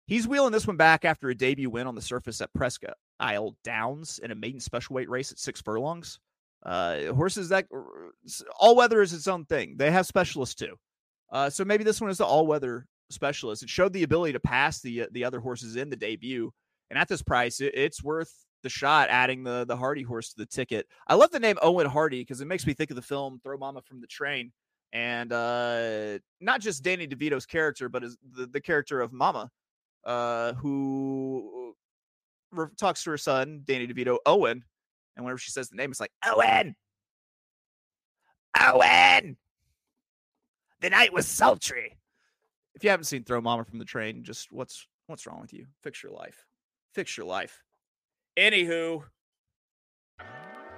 He's 0.06 0.28
wheeling 0.28 0.52
this 0.52 0.68
one 0.68 0.76
back 0.76 1.04
after 1.04 1.28
a 1.28 1.34
debut 1.34 1.68
win 1.68 1.88
on 1.88 1.96
the 1.96 2.00
surface 2.00 2.40
at 2.40 2.54
Presque 2.54 2.84
Isle 3.18 3.56
Downs 3.64 4.20
in 4.22 4.30
a 4.30 4.36
maiden 4.36 4.60
special 4.60 4.94
weight 4.94 5.10
race 5.10 5.32
at 5.32 5.40
six 5.40 5.60
furlongs. 5.60 6.20
Uh, 6.64 7.12
horses 7.14 7.48
that 7.48 7.66
all 8.60 8.76
weather 8.76 9.02
is 9.02 9.12
its 9.12 9.26
own 9.26 9.44
thing. 9.44 9.74
They 9.76 9.90
have 9.90 10.06
specialists 10.06 10.54
too. 10.54 10.76
Uh, 11.30 11.50
so 11.50 11.64
maybe 11.64 11.84
this 11.84 12.00
one 12.00 12.10
is 12.10 12.18
the 12.18 12.24
all 12.24 12.46
weather 12.46 12.86
specialist. 13.10 13.62
It 13.62 13.68
showed 13.68 13.92
the 13.92 14.02
ability 14.02 14.32
to 14.34 14.40
pass 14.40 14.80
the 14.80 15.02
uh, 15.02 15.06
the 15.12 15.24
other 15.24 15.40
horses 15.40 15.76
in 15.76 15.90
the 15.90 15.96
debut, 15.96 16.52
and 16.90 16.98
at 16.98 17.08
this 17.08 17.22
price, 17.22 17.60
it, 17.60 17.74
it's 17.74 18.02
worth 18.02 18.32
the 18.62 18.68
shot 18.68 19.08
adding 19.10 19.42
the 19.44 19.64
the 19.66 19.76
Hardy 19.76 20.02
horse 20.02 20.30
to 20.30 20.38
the 20.38 20.46
ticket. 20.46 20.86
I 21.06 21.14
love 21.14 21.30
the 21.30 21.40
name 21.40 21.56
Owen 21.62 21.86
Hardy 21.86 22.20
because 22.20 22.40
it 22.40 22.46
makes 22.46 22.66
me 22.66 22.74
think 22.74 22.90
of 22.90 22.96
the 22.96 23.02
film 23.02 23.40
Throw 23.42 23.56
Momma 23.56 23.82
from 23.82 24.00
the 24.00 24.06
Train, 24.06 24.52
and 24.92 25.32
uh, 25.32 26.18
not 26.40 26.60
just 26.60 26.82
Danny 26.82 27.06
DeVito's 27.06 27.46
character, 27.46 27.88
but 27.88 28.04
as 28.04 28.16
the, 28.32 28.46
the 28.46 28.60
character 28.60 29.00
of 29.00 29.12
Mama, 29.12 29.50
uh, 30.04 30.52
who 30.54 31.74
talks 32.76 33.02
to 33.04 33.10
her 33.10 33.18
son 33.18 33.62
Danny 33.64 33.86
DeVito, 33.86 34.18
Owen, 34.26 34.64
and 35.16 35.24
whenever 35.24 35.38
she 35.38 35.50
says 35.50 35.68
the 35.68 35.76
name, 35.76 35.90
it's 35.90 36.00
like 36.00 36.12
Owen, 36.24 36.74
Owen. 38.60 39.36
The 40.80 40.90
night 40.90 41.12
was 41.12 41.26
sultry. 41.26 41.96
If 42.74 42.84
you 42.84 42.90
haven't 42.90 43.04
seen 43.04 43.24
Throw 43.24 43.40
Momma 43.40 43.64
from 43.64 43.78
the 43.78 43.84
Train, 43.84 44.22
just 44.22 44.52
what's 44.52 44.86
what's 45.06 45.26
wrong 45.26 45.40
with 45.40 45.52
you? 45.52 45.66
Fix 45.82 46.02
your 46.02 46.12
life. 46.12 46.44
Fix 46.94 47.16
your 47.16 47.26
life. 47.26 47.62
Anywho, 48.38 49.02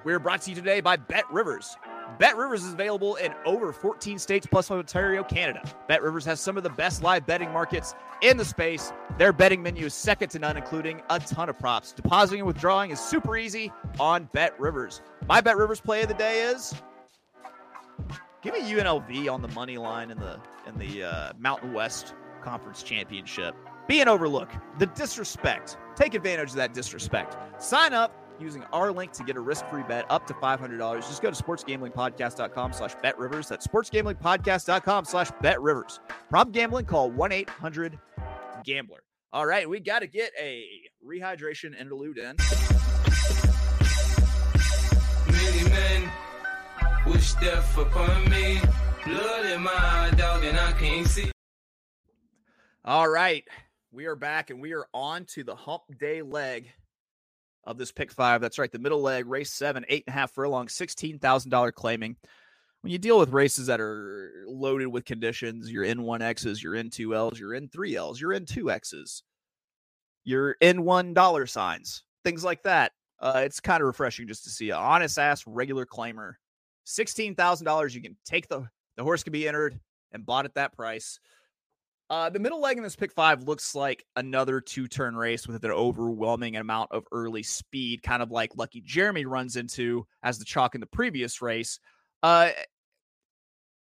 we're 0.05 0.21
brought 0.21 0.43
to 0.43 0.51
you 0.51 0.57
today 0.57 0.81
by 0.81 0.97
Bet 0.97 1.25
Rivers. 1.33 1.77
Bet 2.19 2.37
Rivers 2.37 2.65
is 2.65 2.73
available 2.73 3.17
in 3.17 3.35
over 3.45 3.73
14 3.73 4.19
states 4.19 4.47
plus 4.47 4.71
Ontario, 4.71 5.23
Canada. 5.23 5.63
Bet 5.89 6.03
Rivers 6.03 6.25
has 6.25 6.41
some 6.41 6.57
of 6.57 6.63
the 6.63 6.71
best 6.71 7.03
live 7.03 7.27
betting 7.27 7.53
markets 7.53 7.95
in 8.23 8.37
the 8.37 8.45
space. 8.45 8.93
Their 9.19 9.33
betting 9.33 9.63
menu 9.63 9.87
is 9.87 9.95
second 9.95 10.31
to 10.31 10.39
none, 10.39 10.57
including 10.57 11.03
a 11.11 11.21
ton 11.21 11.49
of 11.49 11.59
props. 11.59 11.93
Depositing 11.93 12.41
and 12.41 12.47
withdrawing 12.47 12.91
is 12.91 13.01
super 13.01 13.37
easy 13.37 13.71
on 14.01 14.29
Bet 14.33 14.59
Rivers. 14.59 15.03
My 15.29 15.41
Bet 15.41 15.57
Rivers 15.57 15.81
play 15.81 16.03
of 16.03 16.09
the 16.09 16.15
day 16.15 16.43
is 16.43 16.75
Give 18.49 18.63
me 18.63 18.73
UNLV 18.73 19.31
on 19.31 19.43
the 19.43 19.49
money 19.49 19.77
line 19.77 20.11
in 20.11 20.17
the 20.17 20.41
in 20.67 20.79
the 20.79 21.03
uh, 21.03 21.33
Mountain 21.39 21.75
West 21.75 22.15
Conference 22.41 22.83
Championship. 22.83 23.55
Being 23.87 24.09
overlooked, 24.09 24.57
the 24.79 24.87
disrespect. 24.87 25.77
Take 25.95 26.15
advantage 26.15 26.49
of 26.51 26.57
that 26.57 26.73
disrespect. 26.73 27.37
Sign 27.63 27.93
up 27.93 28.17
using 28.41 28.63
our 28.73 28.91
link 28.91 29.13
to 29.13 29.23
get 29.23 29.37
a 29.37 29.41
risk-free 29.41 29.83
bet 29.83 30.07
up 30.09 30.27
to 30.29 30.33
$500. 30.33 30.97
Just 30.97 31.21
go 31.21 31.31
to 31.31 31.43
sportsgamblingpodcast.com 31.43 32.73
slash 32.73 32.95
betrivers. 33.03 33.49
That's 33.49 33.67
sportsgamblingpodcast.com 33.67 35.05
slash 35.05 35.31
betrivers. 35.43 36.01
Problem 36.31 36.53
gambling, 36.53 36.87
call 36.87 37.11
1-800-GAMBLER. 37.11 39.03
All 39.35 39.45
right, 39.45 39.69
we 39.69 39.79
got 39.81 39.99
to 39.99 40.07
get 40.07 40.33
a 40.41 40.65
rehydration 41.07 41.79
interlude 41.79 42.17
in. 42.17 42.37
Many 45.27 45.69
men 45.69 46.11
Wish 47.11 47.33
death 47.35 47.79
upon 47.79 48.29
me. 48.29 48.61
Blood 49.05 49.47
in 49.47 49.63
my 49.63 50.13
dog, 50.17 50.45
and 50.45 50.59
I 50.59 50.73
can't 50.73 51.07
see. 51.07 51.31
All 52.85 53.09
right. 53.09 53.45
We 53.91 54.05
are 54.05 54.17
back 54.17 54.51
and 54.51 54.61
we 54.61 54.75
are 54.75 54.87
on 54.93 55.25
to 55.27 55.43
the 55.43 55.55
hump 55.55 55.83
day 55.99 56.21
leg 56.21 56.71
of 57.65 57.79
this 57.79 57.91
pick 57.91 58.13
five. 58.13 58.43
That's 58.43 58.59
right. 58.59 58.71
The 58.71 58.79
middle 58.79 59.01
leg, 59.01 59.27
race 59.27 59.51
seven, 59.51 59.87
eight 59.89 60.05
and 60.07 60.15
a 60.15 60.19
half 60.19 60.33
furlong, 60.33 60.67
$16,000 60.67 61.73
claiming. 61.73 62.17
When 62.83 62.93
you 62.93 62.99
deal 62.99 63.19
with 63.19 63.31
races 63.31 63.67
that 63.69 63.81
are 63.81 64.45
loaded 64.47 64.89
with 64.89 65.07
conditions, 65.07 65.71
you're 65.71 65.85
in 65.85 66.03
one 66.03 66.21
X's, 66.21 66.63
you're 66.63 66.75
in 66.75 66.91
two 66.91 67.15
L's, 67.15 67.41
you're 67.41 67.55
in 67.55 67.69
three 67.69 67.97
L's, 67.97 68.21
you're 68.21 68.35
in 68.35 68.45
two 68.45 68.71
X's, 68.71 69.23
you're 70.25 70.53
in 70.61 70.85
one 70.85 71.15
dollar 71.15 71.47
signs, 71.47 72.05
things 72.25 72.45
like 72.45 72.63
that. 72.65 72.93
Uh, 73.19 73.43
it's 73.45 73.61
kind 73.61 73.81
of 73.81 73.87
refreshing 73.87 74.29
just 74.29 74.45
to 74.45 74.51
see 74.51 74.71
an 74.71 74.77
honest 74.77 75.19
ass 75.19 75.45
regular 75.47 75.87
claimer 75.87 76.35
$16,000. 76.89 77.95
You 77.95 78.03
can 78.03 78.17
take 78.25 78.49
the, 78.49 78.69
the 78.97 79.03
horse 79.03 79.23
can 79.23 79.33
be 79.33 79.47
entered 79.47 79.79
and 80.13 80.25
bought 80.25 80.45
at 80.45 80.55
that 80.55 80.73
price. 80.73 81.21
Uh, 82.11 82.31
the 82.31 82.39
middle 82.39 82.61
leg 82.61 82.79
in 82.79 82.83
this 82.83 82.97
pick 82.97 83.13
five 83.13 83.43
looks 83.43 83.75
like 83.75 84.03
another 84.17 84.63
two 84.63 84.89
turn 84.89 85.15
race 85.15 85.47
with 85.47 85.63
an 85.63 85.71
overwhelming 85.71 86.57
amount 86.57 86.91
of 86.91 87.05
early 87.13 87.43
speed, 87.43 88.03
kind 88.03 88.23
of 88.23 88.31
like 88.31 88.57
Lucky 88.57 88.81
Jeremy 88.81 89.27
runs 89.27 89.57
into 89.57 90.07
as 90.23 90.39
the 90.39 90.47
chalk 90.47 90.75
in 90.75 90.81
the 90.81 90.87
previous 90.87 91.43
race. 91.43 91.79
Uh, 92.23 92.49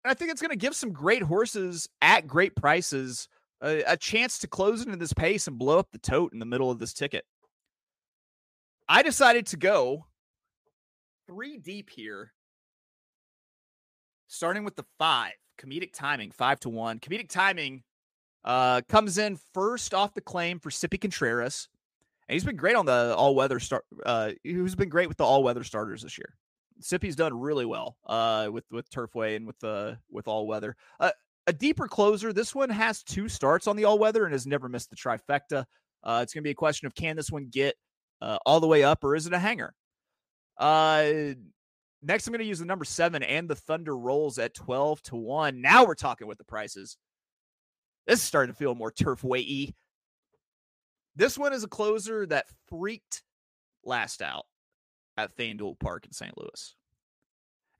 I 0.03 0.13
think 0.15 0.31
it's 0.31 0.41
going 0.41 0.51
to 0.51 0.57
give 0.57 0.75
some 0.75 0.91
great 0.91 1.21
horses 1.21 1.87
at 2.01 2.25
great 2.25 2.55
prices 2.55 3.27
a, 3.61 3.83
a 3.83 3.97
chance 3.97 4.39
to 4.39 4.47
close 4.47 4.83
into 4.83 4.97
this 4.97 5.13
pace 5.13 5.47
and 5.47 5.59
blow 5.59 5.77
up 5.77 5.91
the 5.91 5.99
tote 5.99 6.33
in 6.33 6.39
the 6.39 6.45
middle 6.45 6.71
of 6.71 6.79
this 6.79 6.93
ticket. 6.93 7.23
I 8.89 9.03
decided 9.03 9.47
to 9.47 9.57
go 9.57 10.07
three 11.27 11.57
deep 11.57 11.89
here 11.89 12.31
starting 14.27 14.63
with 14.63 14.75
the 14.75 14.85
five, 14.97 15.33
comedic 15.59 15.93
timing, 15.93 16.31
five 16.31 16.59
to 16.61 16.69
one. 16.69 16.99
Comedic 16.99 17.29
timing 17.29 17.83
uh, 18.43 18.81
comes 18.87 19.17
in 19.17 19.37
first 19.53 19.93
off 19.93 20.13
the 20.13 20.21
claim 20.21 20.59
for 20.59 20.69
Sippy 20.69 20.99
Contreras. 20.99 21.69
And 22.27 22.33
he's 22.33 22.43
been 22.43 22.57
great 22.57 22.75
on 22.75 22.85
the 22.85 23.15
all 23.15 23.35
weather 23.35 23.59
start. 23.59 23.85
Uh, 24.05 24.31
he's 24.43 24.75
been 24.75 24.89
great 24.89 25.07
with 25.07 25.17
the 25.17 25.23
all 25.23 25.43
weather 25.43 25.63
starters 25.63 26.01
this 26.01 26.17
year. 26.17 26.35
Sippy's 26.81 27.15
done 27.15 27.39
really 27.39 27.65
well 27.65 27.97
uh, 28.05 28.49
with 28.51 28.65
with 28.69 28.89
Turfway 28.89 29.35
and 29.35 29.47
with 29.47 29.63
uh, 29.63 29.95
with 30.11 30.27
all 30.27 30.45
weather. 30.45 30.75
Uh, 30.99 31.11
a 31.47 31.53
deeper 31.53 31.87
closer. 31.87 32.33
This 32.33 32.53
one 32.53 32.69
has 32.69 33.03
two 33.03 33.29
starts 33.29 33.67
on 33.67 33.77
the 33.77 33.85
all 33.85 33.97
weather 33.97 34.25
and 34.25 34.33
has 34.33 34.45
never 34.45 34.67
missed 34.67 34.89
the 34.89 34.95
trifecta. 34.95 35.65
Uh, 36.03 36.19
it's 36.21 36.33
going 36.33 36.41
to 36.41 36.47
be 36.47 36.51
a 36.51 36.55
question 36.55 36.85
of 36.85 36.93
can 36.93 37.15
this 37.15 37.31
one 37.31 37.47
get 37.49 37.75
uh, 38.21 38.37
all 38.45 38.59
the 38.59 38.67
way 38.67 38.83
up 38.83 39.03
or 39.03 39.15
is 39.15 39.25
it 39.25 39.33
a 39.33 39.39
hanger? 39.39 39.73
Uh, 40.57 41.33
Next, 42.07 42.25
I'm 42.25 42.31
going 42.31 42.39
to 42.39 42.45
use 42.45 42.59
the 42.59 42.65
number 42.65 42.85
seven 42.85 43.21
and 43.21 43.49
the 43.49 43.55
Thunder 43.55 43.97
rolls 43.97 44.39
at 44.39 44.53
12 44.53 45.01
to 45.03 45.17
1. 45.17 45.59
Now 45.59 45.85
we're 45.85 45.93
talking 45.93 46.25
with 46.25 46.37
the 46.37 46.45
prices. 46.45 46.97
This 48.05 48.19
is 48.19 48.25
starting 48.25 48.53
to 48.53 48.57
feel 48.57 48.75
more 48.75 48.93
Turfway 48.93 49.73
This 51.17 51.37
one 51.37 51.51
is 51.51 51.65
a 51.65 51.67
closer 51.67 52.25
that 52.27 52.45
freaked 52.69 53.23
last 53.83 54.21
out 54.21 54.45
at 55.17 55.35
FanDuel 55.35 55.79
Park 55.79 56.05
in 56.05 56.13
St. 56.13 56.31
Louis. 56.37 56.75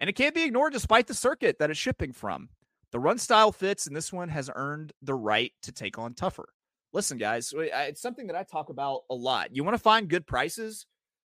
And 0.01 0.10
it 0.10 0.17
can't 0.17 0.36
be 0.36 0.43
ignored 0.43 0.74
despite 0.74 1.07
the 1.07 1.13
circuit 1.13 1.60
that 1.60 1.69
it's 1.69 1.79
shipping 1.79 2.12
from. 2.12 2.50
The 2.91 3.00
run 3.00 3.19
style 3.19 3.53
fits, 3.53 3.88
and 3.88 3.96
this 3.96 4.12
one 4.12 4.27
has 4.27 4.50
earned 4.53 4.91
the 5.01 5.15
right 5.15 5.53
to 5.62 5.72
take 5.72 5.98
on 5.98 6.13
tougher. 6.13 6.50
Listen, 6.91 7.17
guys, 7.17 7.53
it's 7.55 8.01
something 8.01 8.27
that 8.27 8.36
I 8.36 8.43
talk 8.43 8.67
about 8.67 9.03
a 9.10 9.15
lot. 9.15 9.55
You 9.55 9.63
want 9.63 9.75
to 9.75 9.81
find 9.81 10.10
good 10.10 10.27
prices? 10.27 10.86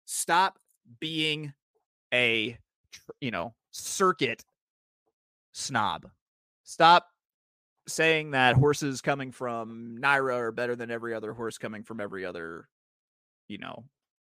Stop 0.06 0.60
being 1.00 1.54
a 2.14 2.58
you 3.20 3.32
know, 3.32 3.54
circuit 3.72 4.44
snob. 5.52 6.08
Stop 6.64 7.08
saying 7.88 8.32
that 8.32 8.56
horses 8.56 9.02
coming 9.02 9.32
from 9.32 9.98
NYRA 10.02 10.38
are 10.38 10.52
better 10.52 10.76
than 10.76 10.92
every 10.92 11.14
other 11.14 11.34
horse 11.34 11.58
coming 11.58 11.84
from 11.84 12.00
every 12.00 12.26
other, 12.26 12.68
you 13.48 13.58
know, 13.58 13.84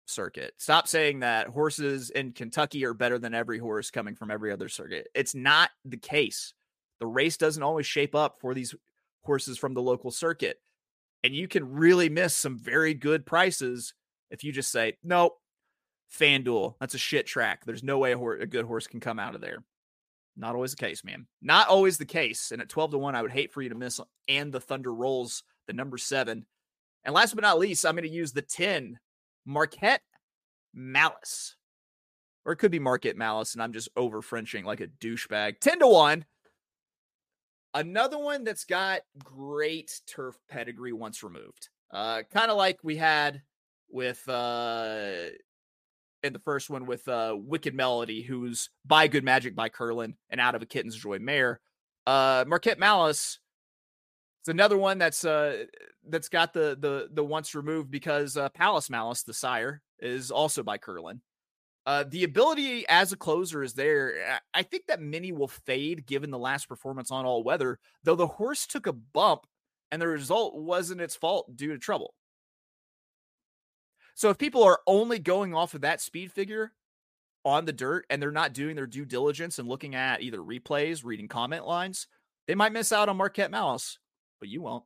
circuit. 0.07 0.55
Stop 0.59 0.89
saying 0.89 1.21
that 1.21 1.49
horses 1.49 2.11
in 2.11 2.33
Kentucky 2.33 2.85
are 2.85 2.95
better 2.95 3.19
than 3.19 3.35
every 3.35 3.59
horse 3.59 3.91
coming 3.91 4.15
from 4.15 4.31
every 4.31 4.53
other 4.53 4.69
circuit. 4.69 5.09
It's 5.15 5.35
not 5.35 5.71
the 5.85 5.97
case. 5.97 6.55
The 7.01 7.07
race 7.07 7.37
doesn't 7.37 7.63
always 7.63 7.87
shape 7.87 8.15
up 8.15 8.37
for 8.41 8.55
these 8.55 8.75
horses 9.25 9.59
from 9.59 9.75
the 9.75 9.83
local 9.83 10.11
circuit. 10.11 10.59
And 11.25 11.35
you 11.35 11.49
can 11.49 11.73
really 11.73 12.09
miss 12.09 12.35
some 12.35 12.59
very 12.59 12.95
good 12.95 13.27
prices 13.27 13.95
If 14.31 14.45
you 14.45 14.51
just 14.51 14.73
say, 14.73 14.97
nope, 15.05 15.39
FanDuel, 16.19 16.75
that's 16.81 16.95
a 16.95 16.99
shit 16.99 17.27
track. 17.27 17.65
There's 17.65 17.83
no 17.83 17.99
way 17.99 18.13
a, 18.13 18.19
a 18.19 18.47
good 18.47 18.65
horse 18.65 18.87
can 18.87 19.01
come 19.01 19.19
out 19.19 19.35
of 19.35 19.41
there. 19.41 19.65
Not 20.37 20.55
always 20.55 20.73
the 20.73 20.85
case, 20.85 21.05
man. 21.05 21.27
Not 21.43 21.69
always 21.69 21.99
the 21.99 22.05
case. 22.05 22.53
And 22.53 22.63
at 22.63 22.69
12 22.69 22.93
to 22.93 22.99
1, 22.99 23.15
I 23.15 23.23
would 23.23 23.33
hate 23.33 23.53
for 23.53 23.63
you 23.63 23.69
to 23.69 23.75
miss 23.75 24.01
and 24.29 24.53
the 24.53 24.61
Thunder 24.61 24.93
rolls 24.93 25.43
the 25.67 25.73
number 25.73 25.99
seven. 25.99 26.47
And 27.05 27.15
last 27.15 27.35
but 27.35 27.43
not 27.43 27.59
least, 27.59 27.85
I'm 27.85 27.97
going 27.97 28.09
to 28.09 28.15
use 28.15 28.33
the 28.33 28.43
10 28.43 28.99
Marquette 29.45 30.03
Malice. 30.73 31.57
Or 32.45 32.53
it 32.53 32.57
could 32.57 32.71
be 32.71 32.79
Market 32.79 33.17
Malice, 33.17 33.55
and 33.55 33.63
I'm 33.63 33.73
just 33.73 33.89
over 33.97 34.21
Frenching 34.23 34.65
like 34.65 34.81
a 34.81 34.87
douchebag. 34.87 35.61
10 35.61 35.81
to 35.81 35.87
1. 35.87 36.25
Another 37.75 38.19
one 38.19 38.45
that's 38.45 38.65
got 38.65 39.01
great 39.23 40.01
turf 40.07 40.37
pedigree 40.49 40.93
once 40.93 41.23
removed. 41.23 41.69
Uh, 41.91 42.23
kind 42.33 42.51
of 42.51 42.57
like 42.57 42.79
we 42.83 42.97
had 42.97 43.43
with 43.91 44.27
uh 44.29 45.27
in 46.23 46.33
the 46.33 46.39
first 46.39 46.71
one 46.71 46.87
with 46.87 47.07
uh 47.09 47.37
Wicked 47.39 47.75
Melody, 47.75 48.23
who's 48.23 48.71
by 48.85 49.09
Good 49.09 49.25
Magic 49.25 49.55
by 49.55 49.69
Curlin 49.69 50.15
and 50.31 50.41
out 50.41 50.55
of 50.55 50.63
a 50.63 50.67
Kitten's 50.67 50.97
Joy 50.97 51.19
Mare. 51.19 51.61
Uh 52.07 52.45
Marquette 52.47 52.79
Malice 52.79 53.39
it's 54.43 54.49
another 54.49 54.77
one 54.77 54.99
that's 54.99 55.25
uh 55.25 55.65
that's 56.09 56.29
got 56.29 56.53
the 56.53 56.77
the 56.81 57.09
the 57.13 57.23
once 57.23 57.55
removed 57.55 57.93
because 57.93 58.37
uh 58.37 58.49
Palace 58.49 58.91
Malice, 58.91 59.23
the 59.23 59.33
sire, 59.33 59.81
is 60.01 60.33
also 60.33 60.65
by 60.65 60.79
Curlin. 60.79 61.21
Uh, 61.85 62.05
the 62.09 62.23
ability 62.23 62.85
as 62.89 63.13
a 63.13 63.17
closer 63.17 63.63
is 63.63 63.75
there. 63.75 64.41
I 64.55 64.63
think 64.63 64.87
that 64.87 65.01
many 65.01 65.33
will 65.33 65.49
fade 65.49 66.07
given 66.07 66.31
the 66.31 66.39
last 66.39 66.69
performance 66.69 67.11
on 67.11 67.25
all 67.25 67.43
weather, 67.43 67.81
though 68.05 68.15
the 68.15 68.27
horse 68.27 68.69
took 68.69 68.87
a 68.87 68.93
bump 68.93 69.47
and 69.91 70.01
the 70.01 70.07
result 70.07 70.55
wasn't 70.57 71.01
its 71.01 71.17
fault 71.17 71.57
due 71.57 71.73
to 71.73 71.79
trouble. 71.79 72.15
So 74.15 74.31
if 74.31 74.39
people 74.39 74.63
are 74.63 74.81
only 74.87 75.19
going 75.19 75.55
off 75.55 75.75
of 75.75 75.81
that 75.83 76.01
speed 76.01 76.33
figure 76.33 76.73
on 77.45 77.65
the 77.65 77.73
dirt 77.73 78.07
and 78.11 78.23
they're 78.23 78.31
not 78.31 78.53
doing 78.53 78.77
their 78.77 78.87
due 78.87 79.05
diligence 79.05 79.59
and 79.59 79.69
looking 79.69 79.95
at 79.95 80.23
either 80.23 80.39
replays, 80.39 81.05
reading 81.05 81.29
comment 81.29 81.67
lines, 81.67 82.07
they 82.47 82.55
might 82.55 82.73
miss 82.73 82.93
out 82.93 83.09
on 83.09 83.17
Marquette 83.17 83.51
Mouse, 83.51 83.99
but 84.41 84.49
you 84.49 84.63
won't 84.63 84.85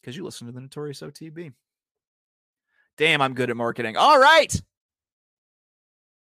because 0.00 0.16
you 0.16 0.24
listen 0.24 0.46
to 0.46 0.52
the 0.52 0.60
Notorious 0.60 1.00
OTB. 1.00 1.52
Damn, 2.96 3.22
I'm 3.22 3.34
good 3.34 3.50
at 3.50 3.56
marketing. 3.56 3.96
All 3.96 4.18
right. 4.18 4.60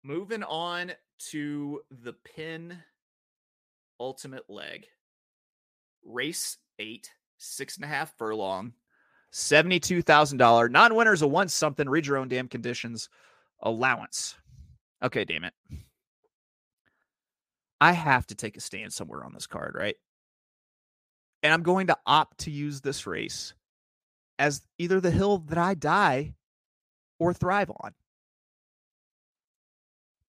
Moving 0.03 0.43
on 0.43 0.93
to 1.31 1.81
the 1.91 2.13
pin 2.13 2.79
ultimate 3.99 4.49
leg. 4.49 4.87
Race 6.05 6.59
eight, 6.79 7.11
six 7.39 7.77
and 7.77 7.85
a 7.85 7.89
half 7.89 8.17
furlong, 8.17 8.73
$72,000. 9.33 10.71
Non 10.71 10.95
winners 10.95 11.23
a 11.23 11.27
one 11.27 11.49
something. 11.49 11.89
Read 11.89 12.07
your 12.07 12.17
own 12.17 12.29
damn 12.29 12.49
conditions 12.49 13.09
allowance. 13.61 14.37
Okay, 15.03 15.25
damn 15.25 15.45
it. 15.45 15.55
I 17.81 17.93
have 17.93 18.27
to 18.29 18.35
take 18.35 18.57
a 18.57 18.61
stand 18.61 18.93
somewhere 18.93 19.25
on 19.25 19.35
this 19.35 19.47
card, 19.47 19.75
right? 19.79 19.97
And 21.43 21.53
I'm 21.53 21.63
going 21.63 21.89
to 21.89 21.97
opt 22.07 22.39
to 22.39 22.51
use 22.51 22.81
this 22.81 23.07
race 23.07 23.53
as 24.39 24.63
either 24.79 25.01
the 25.01 25.11
hill 25.11 25.39
that 25.49 25.59
I 25.59 25.75
die 25.75 26.35
or 27.19 27.35
thrive 27.35 27.71
on. 27.71 27.95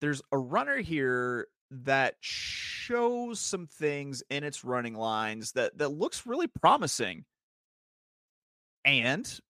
There's 0.01 0.23
a 0.33 0.39
runner 0.39 0.79
here 0.79 1.49
that 1.71 2.17
shows 2.21 3.41
some 3.41 3.67
things 3.67 4.23
in 4.31 4.45
its 4.45 4.65
running 4.65 4.95
lines 4.95 5.53
that 5.53 5.79
that 5.79 5.89
looks 5.89 6.27
really 6.27 6.47
promising. 6.47 7.25
And 8.87 9.41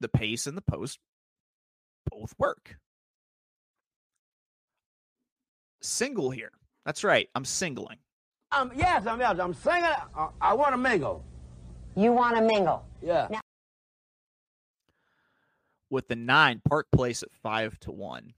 the 0.00 0.08
pace 0.08 0.46
and 0.46 0.56
the 0.56 0.62
post 0.62 0.98
both 2.10 2.34
work. 2.38 2.76
Single 5.82 6.30
here. 6.30 6.50
That's 6.84 7.04
right. 7.04 7.28
I'm 7.34 7.44
singling. 7.44 7.98
Um, 8.52 8.72
yes, 8.74 9.06
I'm 9.06 9.20
yes, 9.20 9.38
I'm 9.38 9.54
singing. 9.54 9.84
I, 9.84 10.28
I 10.40 10.54
want 10.54 10.72
to 10.72 10.78
mingle. 10.78 11.24
You 11.94 12.12
want 12.12 12.36
to 12.36 12.42
mingle? 12.42 12.84
Yeah. 13.02 13.28
Now- 13.30 13.40
with 15.90 16.08
the 16.08 16.16
nine 16.16 16.60
Park 16.66 16.88
Place 16.92 17.22
at 17.22 17.32
five 17.32 17.78
to 17.80 17.92
one. 17.92 18.32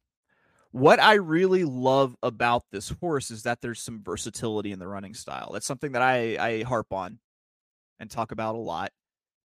What 0.72 1.00
I 1.00 1.14
really 1.14 1.64
love 1.64 2.14
about 2.22 2.64
this 2.70 2.90
horse 3.00 3.30
is 3.30 3.44
that 3.44 3.62
there's 3.62 3.80
some 3.80 4.02
versatility 4.02 4.72
in 4.72 4.78
the 4.78 4.86
running 4.86 5.14
style. 5.14 5.52
That's 5.52 5.66
something 5.66 5.92
that 5.92 6.02
I, 6.02 6.36
I 6.38 6.62
harp 6.64 6.92
on 6.92 7.18
and 7.98 8.10
talk 8.10 8.30
about 8.30 8.56
a 8.56 8.58
lot. 8.58 8.92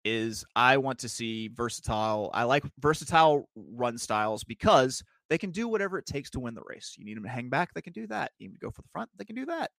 Is 0.07 0.45
I 0.55 0.77
want 0.77 0.99
to 0.99 1.09
see 1.09 1.47
versatile. 1.47 2.29
I 2.31 2.43
like 2.43 2.63
versatile 2.79 3.49
run 3.55 3.97
styles 3.97 4.43
because 4.43 5.03
they 5.29 5.37
can 5.39 5.49
do 5.49 5.67
whatever 5.67 5.97
it 5.97 6.05
takes 6.05 6.29
to 6.31 6.39
win 6.39 6.53
the 6.53 6.61
race. 6.63 6.93
You 6.95 7.05
need 7.05 7.17
them 7.17 7.23
to 7.23 7.29
hang 7.29 7.49
back, 7.49 7.73
they 7.73 7.81
can 7.81 7.93
do 7.93 8.05
that. 8.07 8.31
You 8.37 8.47
need 8.47 8.53
to 8.53 8.59
go 8.59 8.69
for 8.69 8.83
the 8.83 8.87
front, 8.91 9.09
they 9.17 9.25
can 9.25 9.35
do 9.35 9.47
that. 9.47 9.71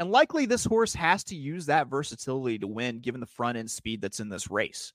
And 0.00 0.10
likely 0.10 0.46
this 0.46 0.64
horse 0.64 0.94
has 0.94 1.24
to 1.24 1.36
use 1.36 1.66
that 1.66 1.88
versatility 1.88 2.58
to 2.58 2.66
win 2.66 3.00
given 3.00 3.20
the 3.20 3.26
front 3.26 3.58
end 3.58 3.70
speed 3.70 4.00
that's 4.00 4.20
in 4.20 4.28
this 4.28 4.50
race. 4.50 4.92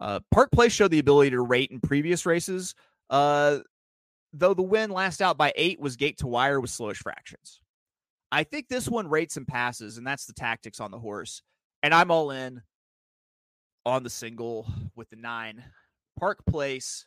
Uh, 0.00 0.20
Park 0.30 0.50
Place 0.52 0.72
showed 0.72 0.90
the 0.90 0.98
ability 0.98 1.30
to 1.30 1.42
rate 1.42 1.70
in 1.70 1.80
previous 1.80 2.24
races, 2.24 2.74
uh, 3.10 3.58
though 4.32 4.54
the 4.54 4.62
win 4.62 4.90
last 4.90 5.20
out 5.20 5.36
by 5.36 5.52
eight 5.56 5.80
was 5.80 5.96
gate 5.96 6.18
to 6.18 6.26
wire 6.26 6.60
with 6.60 6.70
slowish 6.70 6.96
fractions. 6.96 7.60
I 8.32 8.44
think 8.44 8.68
this 8.68 8.88
one 8.88 9.08
rates 9.08 9.36
and 9.36 9.46
passes, 9.46 9.98
and 9.98 10.06
that's 10.06 10.24
the 10.24 10.32
tactics 10.32 10.80
on 10.80 10.90
the 10.90 10.98
horse. 10.98 11.42
And 11.82 11.94
I'm 11.94 12.10
all 12.10 12.30
in 12.30 12.62
on 13.86 14.02
the 14.02 14.10
single 14.10 14.66
with 14.94 15.08
the 15.10 15.16
nine. 15.16 15.64
Park 16.18 16.44
Place 16.46 17.06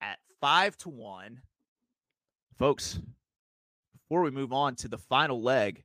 at 0.00 0.18
five 0.40 0.76
to 0.78 0.88
one. 0.88 1.40
Folks, 2.58 3.00
before 3.92 4.22
we 4.22 4.30
move 4.30 4.52
on 4.52 4.76
to 4.76 4.88
the 4.88 4.98
final 4.98 5.42
leg, 5.42 5.82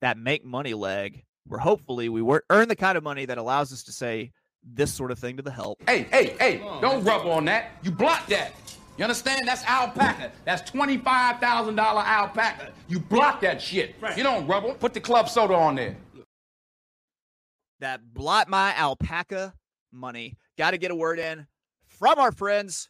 that 0.00 0.16
make 0.16 0.44
money 0.44 0.74
leg, 0.74 1.24
where 1.46 1.60
hopefully 1.60 2.08
we 2.08 2.22
earn 2.50 2.68
the 2.68 2.76
kind 2.76 2.96
of 2.96 3.04
money 3.04 3.26
that 3.26 3.38
allows 3.38 3.72
us 3.72 3.82
to 3.84 3.92
say 3.92 4.32
this 4.64 4.92
sort 4.92 5.10
of 5.10 5.18
thing 5.18 5.36
to 5.36 5.42
the 5.42 5.50
help. 5.50 5.82
Hey, 5.86 6.04
hey, 6.10 6.36
hey, 6.38 6.58
don't 6.80 7.04
rub 7.04 7.26
on 7.26 7.44
that. 7.46 7.72
You 7.82 7.90
block 7.90 8.26
that. 8.28 8.52
You 8.96 9.04
understand? 9.04 9.40
That's 9.46 9.64
alpaca. 9.64 10.30
That's 10.44 10.70
$25,000 10.70 11.78
alpaca. 11.78 12.72
You 12.88 13.00
block 13.00 13.40
that 13.40 13.60
shit. 13.60 13.96
Right. 14.00 14.16
You 14.16 14.22
don't 14.22 14.46
rubble. 14.46 14.74
Put 14.74 14.92
the 14.92 15.00
club 15.00 15.28
soda 15.28 15.54
on 15.54 15.76
there. 15.76 15.96
That 17.82 18.14
blot 18.14 18.48
my 18.48 18.72
alpaca 18.76 19.54
money. 19.90 20.36
Got 20.56 20.70
to 20.70 20.78
get 20.78 20.92
a 20.92 20.94
word 20.94 21.18
in 21.18 21.48
from 21.84 22.20
our 22.20 22.30
friends. 22.30 22.88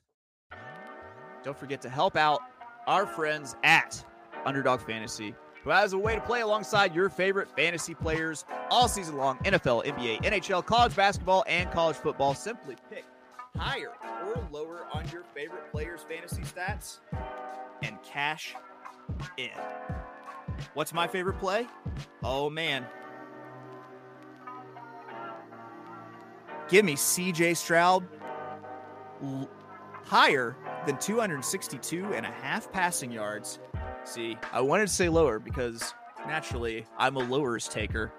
Don't 1.43 1.57
forget 1.57 1.81
to 1.81 1.89
help 1.89 2.15
out 2.15 2.41
our 2.87 3.07
friends 3.07 3.57
at 3.65 4.05
Underdog 4.45 4.83
Fantasy 4.83 5.35
who 5.65 5.71
has 5.71 5.95
a 5.95 5.99
way 5.99 6.15
to 6.15 6.21
play 6.21 6.43
alongside 6.43 6.95
your 6.95 7.09
favorite 7.09 7.49
fantasy 7.57 7.95
players 7.95 8.45
all 8.71 8.87
season 8.87 9.17
long 9.17 9.39
NFL, 9.39 9.87
NBA, 9.87 10.25
NHL, 10.25 10.63
college 10.63 10.95
basketball, 10.95 11.43
and 11.49 11.71
college 11.71 11.97
football. 11.97 12.35
Simply 12.35 12.77
pick 12.91 13.07
higher 13.57 13.93
or 14.27 14.47
lower 14.53 14.85
on 14.93 15.09
your 15.09 15.25
favorite 15.35 15.73
players' 15.73 16.05
fantasy 16.07 16.43
stats 16.43 16.99
and 17.83 17.97
cash 18.03 18.55
in. 19.39 19.49
What's 20.75 20.93
my 20.93 21.07
favorite 21.07 21.39
play? 21.39 21.67
Oh, 22.23 22.51
man. 22.51 22.85
Give 26.73 26.85
me 26.85 26.95
CJ 26.97 27.57
Stroud 27.57 28.05
l- 29.23 29.49
higher 30.05 30.57
than 30.87 30.99
262 30.99 32.15
and 32.15 32.27
a 32.27 32.31
half 32.31 32.73
passing 32.73 33.13
yards 33.13 33.61
See, 34.05 34.37
I 34.53 34.61
wanted 34.61 34.89
to 34.89 34.93
say 34.93 35.09
lower 35.09 35.39
because 35.39 35.95
naturally 36.27 36.85
I'm 36.99 37.17
a 37.17 37.21
lowers 37.21 37.69
taker. 37.69 38.13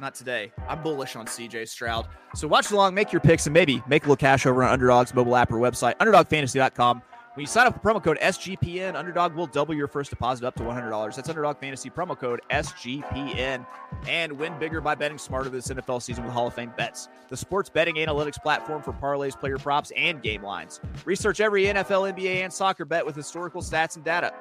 Not 0.00 0.14
today. 0.14 0.52
I'm 0.68 0.82
bullish 0.82 1.16
on 1.16 1.26
CJ 1.26 1.68
Stroud. 1.68 2.06
So 2.34 2.48
watch 2.48 2.70
along, 2.70 2.94
make 2.94 3.12
your 3.12 3.20
picks, 3.20 3.46
and 3.46 3.54
maybe 3.54 3.82
make 3.86 4.02
a 4.02 4.06
little 4.06 4.16
cash 4.16 4.46
over 4.46 4.62
on 4.64 4.70
Underdog's 4.70 5.14
mobile 5.14 5.36
app 5.36 5.52
or 5.52 5.56
website, 5.56 5.96
underdogfantasy.com. 5.96 7.02
When 7.34 7.40
you 7.40 7.46
sign 7.46 7.66
up 7.66 7.72
for 7.72 7.80
promo 7.80 8.04
code 8.04 8.18
SGPN, 8.20 8.94
Underdog 8.94 9.34
will 9.34 9.46
double 9.46 9.72
your 9.72 9.88
first 9.88 10.10
deposit 10.10 10.44
up 10.44 10.54
to 10.56 10.64
$100. 10.64 11.16
That's 11.16 11.30
Underdog 11.30 11.56
Fantasy 11.56 11.88
promo 11.88 12.18
code 12.18 12.42
SGPN. 12.50 13.64
And 14.06 14.32
win 14.32 14.58
bigger 14.58 14.82
by 14.82 14.94
betting 14.96 15.16
smarter 15.16 15.48
this 15.48 15.68
NFL 15.68 16.02
season 16.02 16.24
with 16.24 16.34
Hall 16.34 16.48
of 16.48 16.52
Fame 16.52 16.74
bets, 16.76 17.08
the 17.30 17.36
sports 17.38 17.70
betting 17.70 17.94
analytics 17.94 18.36
platform 18.42 18.82
for 18.82 18.92
parlays, 18.92 19.38
player 19.38 19.56
props, 19.56 19.92
and 19.96 20.22
game 20.22 20.42
lines. 20.42 20.82
Research 21.06 21.40
every 21.40 21.64
NFL, 21.64 22.12
NBA, 22.12 22.42
and 22.44 22.52
soccer 22.52 22.84
bet 22.84 23.06
with 23.06 23.16
historical 23.16 23.62
stats 23.62 23.96
and 23.96 24.04
data. 24.04 24.34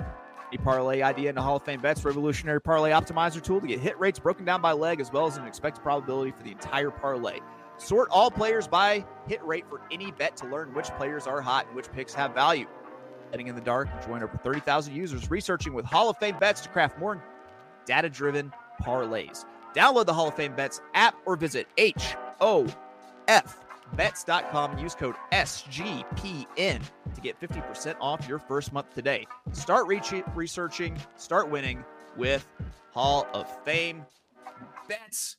A 0.51 0.58
parlay 0.58 1.01
idea 1.01 1.30
into 1.30 1.41
Hall 1.41 1.56
of 1.56 1.63
Fame 1.63 1.80
bets, 1.80 2.04
revolutionary 2.04 2.60
parlay 2.60 2.91
optimizer 2.91 3.41
tool 3.41 3.62
to 3.62 3.67
get 3.67 3.80
hit 3.80 3.97
rates 4.01 4.19
broken 4.19 4.43
down 4.43 4.62
by 4.62 4.73
leg 4.73 4.99
as 4.99 5.13
well 5.13 5.27
as 5.27 5.38
an 5.38 5.45
expected 5.45 5.82
probability 5.82 6.32
for 6.32 6.43
the 6.43 6.51
entire 6.51 6.91
parlay. 6.91 7.39
Sort 7.77 8.10
all 8.12 8.30
players 8.30 8.67
by 8.67 9.06
hit 9.27 9.41
rate 9.45 9.65
for 9.69 9.80
any 9.91 10.12
bet 10.12 10.36
to 10.38 10.45
learn 10.47 10.73
which 10.73 10.88
players 10.97 11.25
are 11.25 11.39
hot 11.39 11.67
and 11.67 11.75
which 11.77 11.89
picks 11.93 12.13
have 12.13 12.34
value. 12.34 12.67
Heading 13.31 13.47
in 13.47 13.55
the 13.55 13.61
dark, 13.61 13.87
join 14.05 14.21
over 14.23 14.37
30,000 14.37 14.93
users 14.95 15.31
researching 15.31 15.73
with 15.73 15.85
Hall 15.85 16.09
of 16.09 16.17
Fame 16.17 16.37
bets 16.39 16.61
to 16.61 16.69
craft 16.69 16.99
more 16.99 17.23
data 17.85 18.09
driven 18.09 18.51
parlays. 18.83 19.45
Download 19.73 20.05
the 20.05 20.13
Hall 20.13 20.27
of 20.27 20.35
Fame 20.35 20.55
bets 20.55 20.81
app 20.93 21.15
or 21.25 21.35
visit 21.35 21.67
H 21.77 22.15
O 22.41 22.67
F 23.27 23.61
PointsBets.com. 23.95 24.77
Use 24.77 24.95
code 24.95 25.15
SGPN 25.31 26.81
to 27.15 27.21
get 27.21 27.39
50% 27.39 27.95
off 27.99 28.27
your 28.27 28.39
first 28.39 28.73
month 28.73 28.93
today. 28.93 29.27
Start 29.53 29.87
re- 29.87 30.23
researching, 30.35 30.97
start 31.17 31.49
winning 31.49 31.83
with 32.17 32.47
Hall 32.91 33.27
of 33.33 33.47
Fame 33.63 34.05
bets. 34.87 35.37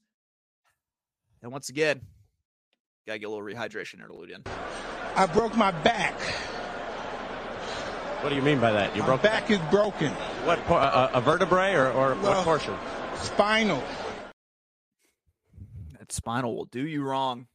And 1.43 1.51
once 1.51 1.69
again, 1.69 2.01
gotta 3.07 3.19
get 3.19 3.27
a 3.27 3.31
little 3.31 3.45
rehydration 3.45 3.97
here 3.97 4.05
interlude 4.05 4.31
in. 4.31 4.43
I 5.17 5.27
broke 5.27 5.57
my 5.57 5.71
back. 5.71 6.15
What 8.23 8.29
do 8.29 8.37
you 8.37 8.43
mean 8.43 8.61
by 8.61 8.71
that? 8.71 8.95
You 8.95 9.03
broke 9.03 9.23
back 9.23 9.51
is 9.51 9.59
broken. 9.69 10.13
what? 10.45 10.61
A, 10.71 11.19
a 11.19 11.21
vertebrae 11.21 11.75
or, 11.75 11.91
or 11.91 12.15
what 12.15 12.45
portion? 12.45 12.73
Spinal. 13.17 13.83
That 15.99 16.13
spinal 16.13 16.55
will 16.55 16.67
do 16.67 16.87
you 16.87 17.03
wrong. 17.03 17.49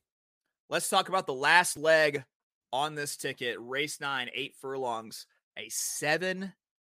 Let's 0.70 0.90
talk 0.90 1.08
about 1.08 1.26
the 1.26 1.34
last 1.34 1.78
leg 1.78 2.26
on 2.74 2.96
this 2.96 3.16
ticket. 3.16 3.56
Race 3.62 4.02
nine, 4.02 4.30
eight 4.34 4.56
furlongs, 4.60 5.26
a 5.58 5.70
seven 5.70 6.52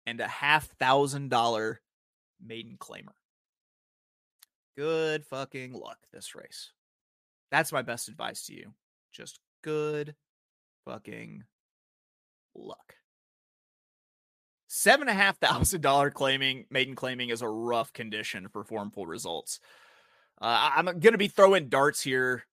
and 0.06 0.18
a 0.20 0.28
half 0.28 0.66
thousand 0.78 1.28
dollar 1.28 1.82
maiden 2.42 2.78
claimer. 2.78 3.12
Good 4.78 5.26
fucking 5.26 5.74
luck 5.74 5.98
this 6.10 6.34
race. 6.34 6.70
That's 7.50 7.70
my 7.70 7.82
best 7.82 8.08
advice 8.08 8.46
to 8.46 8.54
you. 8.54 8.72
Just 9.12 9.40
good 9.62 10.14
fucking 10.86 11.44
luck. 12.54 12.94
Seven 14.68 15.08
and 15.08 15.18
a 15.18 15.22
half 15.22 15.38
thousand 15.38 15.80
dollar 15.80 16.10
claiming 16.10 16.66
maiden 16.70 16.94
claiming 16.94 17.30
is 17.30 17.42
a 17.42 17.48
rough 17.48 17.92
condition 17.92 18.48
for 18.48 18.64
formful 18.64 19.06
results. 19.06 19.60
Uh, 20.40 20.70
I'm 20.76 20.84
going 20.84 21.12
to 21.12 21.18
be 21.18 21.28
throwing 21.28 21.68
darts 21.68 22.00
here 22.00 22.44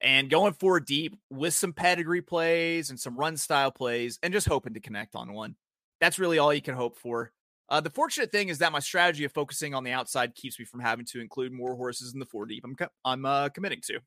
and 0.00 0.28
going 0.28 0.52
for 0.52 0.80
deep 0.80 1.16
with 1.30 1.54
some 1.54 1.72
pedigree 1.72 2.22
plays 2.22 2.90
and 2.90 2.98
some 2.98 3.16
run 3.16 3.36
style 3.36 3.70
plays 3.70 4.18
and 4.22 4.32
just 4.32 4.48
hoping 4.48 4.74
to 4.74 4.80
connect 4.80 5.14
on 5.14 5.32
one. 5.32 5.56
That's 6.00 6.18
really 6.18 6.38
all 6.38 6.52
you 6.52 6.62
can 6.62 6.74
hope 6.74 6.98
for. 6.98 7.32
Uh, 7.68 7.80
the 7.80 7.90
fortunate 7.90 8.32
thing 8.32 8.48
is 8.48 8.58
that 8.58 8.72
my 8.72 8.80
strategy 8.80 9.24
of 9.24 9.32
focusing 9.32 9.74
on 9.74 9.84
the 9.84 9.92
outside 9.92 10.34
keeps 10.34 10.58
me 10.58 10.64
from 10.64 10.80
having 10.80 11.06
to 11.06 11.20
include 11.20 11.52
more 11.52 11.76
horses 11.76 12.12
in 12.12 12.18
the 12.18 12.26
four 12.26 12.46
deep 12.46 12.64
I'm 12.64 12.74
co- 12.74 12.88
I'm 13.04 13.24
uh, 13.24 13.48
committing 13.50 13.80
to. 13.82 14.00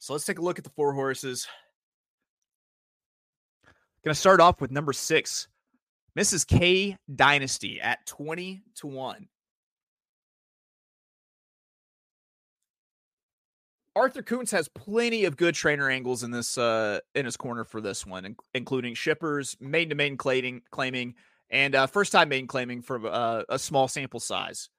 So 0.00 0.12
let's 0.12 0.26
take 0.26 0.38
a 0.38 0.42
look 0.42 0.58
at 0.58 0.64
the 0.64 0.70
four 0.76 0.92
horses. 0.92 1.48
Going 4.04 4.14
to 4.14 4.20
start 4.20 4.40
off 4.40 4.60
with 4.60 4.70
number 4.70 4.92
six, 4.92 5.48
Mrs. 6.18 6.44
K 6.44 6.96
Dynasty 7.14 7.80
at 7.80 8.04
20 8.06 8.62
to 8.76 8.86
1. 8.88 9.28
Arthur 13.94 14.22
Kuntz 14.22 14.50
has 14.50 14.66
plenty 14.66 15.26
of 15.26 15.36
good 15.36 15.54
trainer 15.54 15.88
angles 15.88 16.24
in 16.24 16.32
this 16.32 16.58
uh 16.58 16.98
in 17.14 17.24
his 17.24 17.36
corner 17.36 17.62
for 17.62 17.80
this 17.80 18.04
one, 18.04 18.24
in- 18.24 18.36
including 18.52 18.94
shippers, 18.94 19.56
main 19.60 19.88
to 19.90 19.94
main 19.94 20.16
claiming, 20.16 20.62
claiming, 20.70 21.14
and 21.50 21.76
uh, 21.76 21.86
first 21.86 22.10
time 22.10 22.28
main 22.28 22.48
claiming 22.48 22.82
for 22.82 23.06
uh, 23.06 23.44
a 23.48 23.58
small 23.58 23.86
sample 23.86 24.20
size. 24.20 24.70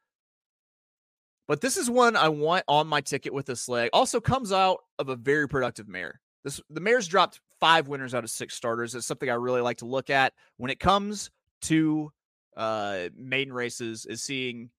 But 1.48 1.62
this 1.62 1.78
is 1.78 1.90
one 1.90 2.18
I 2.18 2.30
want 2.30 2.66
on 2.68 2.88
my 2.88 3.00
ticket 3.00 3.34
with 3.34 3.46
this 3.46 3.70
leg. 3.70 3.90
Also 3.94 4.20
comes 4.20 4.52
out 4.52 4.80
of 5.00 5.08
a 5.08 5.16
very 5.16 5.48
productive 5.48 5.88
mare. 5.88 6.20
This 6.44 6.60
the 6.70 6.82
mare's 6.82 7.08
dropped 7.08 7.40
five 7.60 7.88
winners 7.88 8.14
out 8.14 8.24
of 8.24 8.30
six 8.30 8.56
starters. 8.56 8.96
It's 8.96 9.08
something 9.08 9.30
I 9.30 9.36
really 9.36 9.62
like 9.62 9.78
to 9.78 9.86
look 9.86 10.10
at 10.10 10.34
when 10.58 10.72
it 10.72 10.80
comes 10.80 11.30
to 11.64 12.12
uh 12.58 13.10
maiden 13.16 13.54
races. 13.54 14.06
Is 14.06 14.24
seeing 14.24 14.70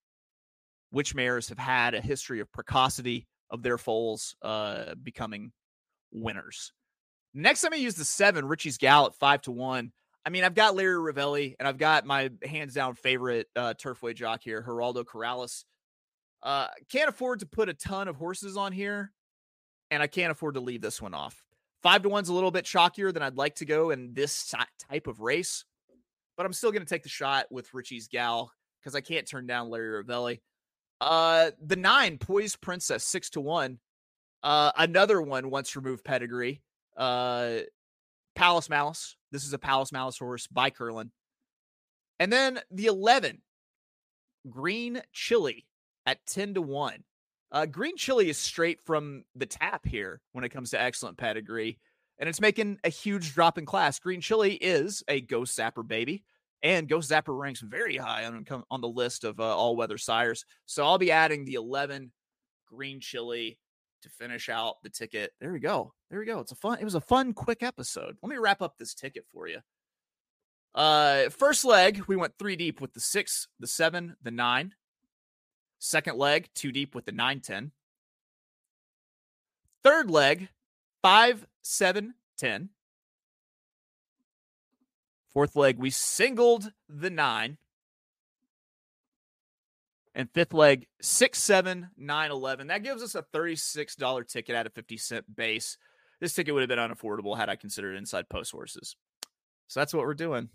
which 0.91 1.15
mares 1.15 1.49
have 1.49 1.59
had 1.59 1.95
a 1.95 2.01
history 2.01 2.41
of 2.41 2.53
precocity 2.53 3.27
of 3.51 3.63
their 3.63 3.79
foals 3.79 4.37
uh, 4.43 4.95
becoming 5.03 5.53
winners. 6.13 6.73
Next 7.33 7.61
time 7.61 7.73
I 7.73 7.77
use 7.77 7.95
the 7.95 8.05
seven, 8.05 8.47
Richie's 8.47 8.79
Gal 8.79 9.07
at 9.07 9.15
five 9.15 9.43
to 9.43 9.53
one. 9.53 9.93
I 10.27 10.31
mean, 10.31 10.45
I've 10.45 10.55
got 10.55 10.75
Larry 10.75 11.13
Rivelli 11.13 11.55
and 11.59 11.67
I've 11.67 11.79
got 11.79 12.05
my 12.05 12.31
hands 12.45 12.75
down 12.75 12.95
favorite 12.95 13.47
uh, 13.57 13.75
turfway 13.75 14.15
jock 14.15 14.43
here, 14.43 14.63
Gerardo 14.63 15.05
Corrales. 15.05 15.65
Uh, 16.43 16.69
can't 16.91 17.09
afford 17.09 17.41
to 17.41 17.47
put 17.47 17.69
a 17.69 17.75
ton 17.75 18.09
of 18.09 18.17
horses 18.17 18.57
on 18.57 18.73
here, 18.73 19.13
and 19.91 20.03
I 20.03 20.07
can't 20.07 20.33
afford 20.33 20.55
to 20.55 20.61
leave 20.61 20.81
this 20.81 21.01
one 21.01 21.15
off. 21.15 21.43
Five 21.83 22.03
to 22.03 22.09
one's 22.09 22.29
a 22.29 22.35
little 22.35 22.51
bit 22.51 22.65
chalkier 22.65 23.13
than 23.13 23.23
I'd 23.23 23.37
like 23.37 23.57
to 23.57 23.65
go 23.65 23.91
in 23.91 24.13
this 24.13 24.53
type 24.91 25.07
of 25.07 25.21
race, 25.21 25.65
but 26.37 26.45
I'm 26.45 26.53
still 26.53 26.73
going 26.73 26.85
to 26.85 26.89
take 26.89 27.03
the 27.03 27.09
shot 27.09 27.47
with 27.51 27.73
Richie's 27.73 28.09
Gal 28.09 28.53
because 28.81 28.95
I 28.95 29.01
can't 29.01 29.27
turn 29.27 29.47
down 29.47 29.71
Larry 29.71 30.05
Rivelli. 30.05 30.41
Uh, 31.01 31.53
the 31.65 31.77
nine, 31.77 32.19
Poised 32.19 32.61
Princess, 32.61 33.05
six 33.05 33.31
to 33.31 33.41
one. 33.41 33.79
Uh, 34.43 34.73
another 34.77 35.23
one 35.23 35.51
once 35.51 35.75
removed 35.75 36.05
pedigree. 36.05 36.63
Uh, 36.97 37.61
Palace 38.35 38.69
Malice. 38.69 39.17
This 39.33 39.45
is 39.45 39.53
a 39.53 39.59
Palace 39.59 39.93
Malice 39.93 40.19
horse 40.19 40.47
by 40.47 40.71
Curlin. 40.71 41.11
And 42.19 42.33
then 42.33 42.61
the 42.71 42.87
11, 42.87 43.41
Green 44.49 45.01
Chili 45.13 45.67
at 46.05 46.25
10 46.27 46.55
to 46.55 46.63
1. 46.63 47.05
Uh, 47.53 47.67
Green 47.67 47.97
Chili 47.97 48.29
is 48.31 48.39
straight 48.39 48.81
from 48.85 49.25
the 49.35 49.47
tap 49.47 49.85
here 49.85 50.21
when 50.33 50.45
it 50.45 50.51
comes 50.51 50.71
to 50.71 50.81
excellent 50.81 51.17
pedigree, 51.17 51.79
and 52.19 52.29
it's 52.29 52.41
making 52.41 52.79
a 52.85 52.89
huge 52.89 53.35
drop 53.35 53.59
in 53.59 53.67
class. 53.67 53.99
Green 53.99 54.21
Chili 54.21 54.55
is 54.55 55.03
a 55.09 55.21
Ghostzapper 55.21 55.87
baby, 55.87 56.23
and 56.63 56.89
Ghostzapper 56.89 57.37
ranks 57.37 57.61
very 57.61 57.97
high 57.97 58.25
on 58.25 58.45
on 58.71 58.81
the 58.81 58.89
list 58.89 59.25
of 59.25 59.41
uh, 59.41 59.57
all 59.57 59.77
weather 59.77 59.99
sires. 59.99 60.45
So 60.67 60.85
I'll 60.85 60.99
be 60.99 61.11
adding 61.11 61.45
the 61.45 61.55
11 61.55 62.13
Green 62.67 63.01
Chili 63.01 63.59
to 64.03 64.09
finish 64.09 64.49
out 64.49 64.77
the 64.83 64.91
ticket. 64.91 65.33
There 65.41 65.53
we 65.53 65.61
go. 65.61 65.93
There 66.11 66.21
we 66.21 66.27
go. 66.27 66.39
It's 66.39 66.53
a 66.53 66.57
fun. 66.57 66.79
It 66.81 66.85
was 66.85 66.95
a 66.95 67.01
fun, 67.01 67.33
quick 67.33 67.63
episode. 67.63 68.17
Let 68.23 68.31
me 68.31 68.37
wrap 68.37 68.63
up 68.63 68.79
this 68.79 68.95
ticket 68.95 69.25
for 69.33 69.49
you. 69.49 69.59
Uh, 70.75 71.29
first 71.31 71.65
leg, 71.65 72.05
we 72.07 72.17
went 72.17 72.35
three 72.39 72.57
deep 72.57 72.81
with 72.81 72.93
the 72.93 73.01
six, 73.01 73.49
the 73.59 73.67
seven, 73.67 74.17
the 74.23 74.31
nine. 74.31 74.75
Second 75.81 76.19
leg, 76.19 76.51
two 76.55 76.71
deep 76.71 76.95
with 76.95 77.07
the 77.07 77.13
nine, 77.13 77.41
ten. 77.41 77.73
Third 79.83 80.11
leg, 80.11 80.51
five, 81.03 81.47
seven, 81.63 82.15
ten. 82.39 82.69
Fourth 85.33 85.57
leg, 85.57 85.79
we 85.79 85.91
singled 85.91 86.71
the 86.89 87.09
nine. 87.09 87.57
And 90.15 90.29
fifth 90.35 90.53
leg, 90.53 90.87
six, 91.01 91.39
seven, 91.39 91.89
nine, 91.97 92.31
11. 92.31 92.67
That 92.67 92.83
gives 92.83 93.03
us 93.03 93.15
a 93.15 93.23
$36 93.23 94.29
ticket 94.29 94.57
at 94.57 94.67
a 94.67 94.71
50 94.71 94.97
cent 94.97 95.37
base. 95.37 95.79
This 96.21 96.35
ticket 96.35 96.53
would 96.53 96.61
have 96.61 96.69
been 96.69 96.79
unaffordable 96.79 97.37
had 97.37 97.49
I 97.49 97.57
considered 97.57 97.97
inside 97.97 98.29
post 98.29 98.51
horses. 98.51 98.97
So 99.69 99.81
that's 99.81 99.95
what 99.95 100.05
we're 100.05 100.15
doing. 100.15 100.51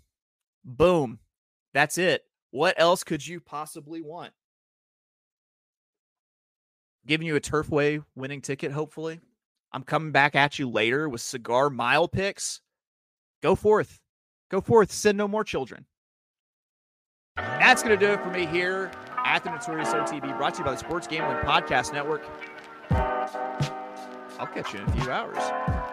Boom. 0.62 1.18
That's 1.72 1.96
it. 1.96 2.24
What 2.50 2.78
else 2.78 3.02
could 3.02 3.26
you 3.26 3.40
possibly 3.40 4.02
want? 4.02 4.32
Giving 7.06 7.26
you 7.26 7.36
a 7.36 7.40
Turfway 7.40 8.04
winning 8.16 8.40
ticket, 8.40 8.72
hopefully. 8.72 9.20
I'm 9.72 9.82
coming 9.82 10.10
back 10.10 10.34
at 10.34 10.58
you 10.58 10.68
later 10.68 11.08
with 11.08 11.20
cigar 11.20 11.70
mile 11.70 12.08
picks. 12.08 12.60
Go 13.42 13.54
forth. 13.54 14.00
Go 14.50 14.60
forth. 14.60 14.90
Send 14.90 15.16
no 15.16 15.28
more 15.28 15.44
children. 15.44 15.86
That's 17.36 17.82
going 17.82 17.98
to 17.98 18.06
do 18.06 18.12
it 18.12 18.22
for 18.22 18.30
me 18.30 18.46
here 18.46 18.90
at 19.18 19.44
the 19.44 19.50
Notorious 19.50 19.90
OTB, 19.90 20.36
brought 20.38 20.54
to 20.54 20.60
you 20.60 20.64
by 20.64 20.72
the 20.72 20.78
Sports 20.78 21.06
Gambling 21.06 21.44
Podcast 21.44 21.92
Network. 21.92 22.24
I'll 24.38 24.46
catch 24.46 24.72
you 24.72 24.80
in 24.80 24.88
a 24.88 24.92
few 24.92 25.10
hours. 25.10 25.85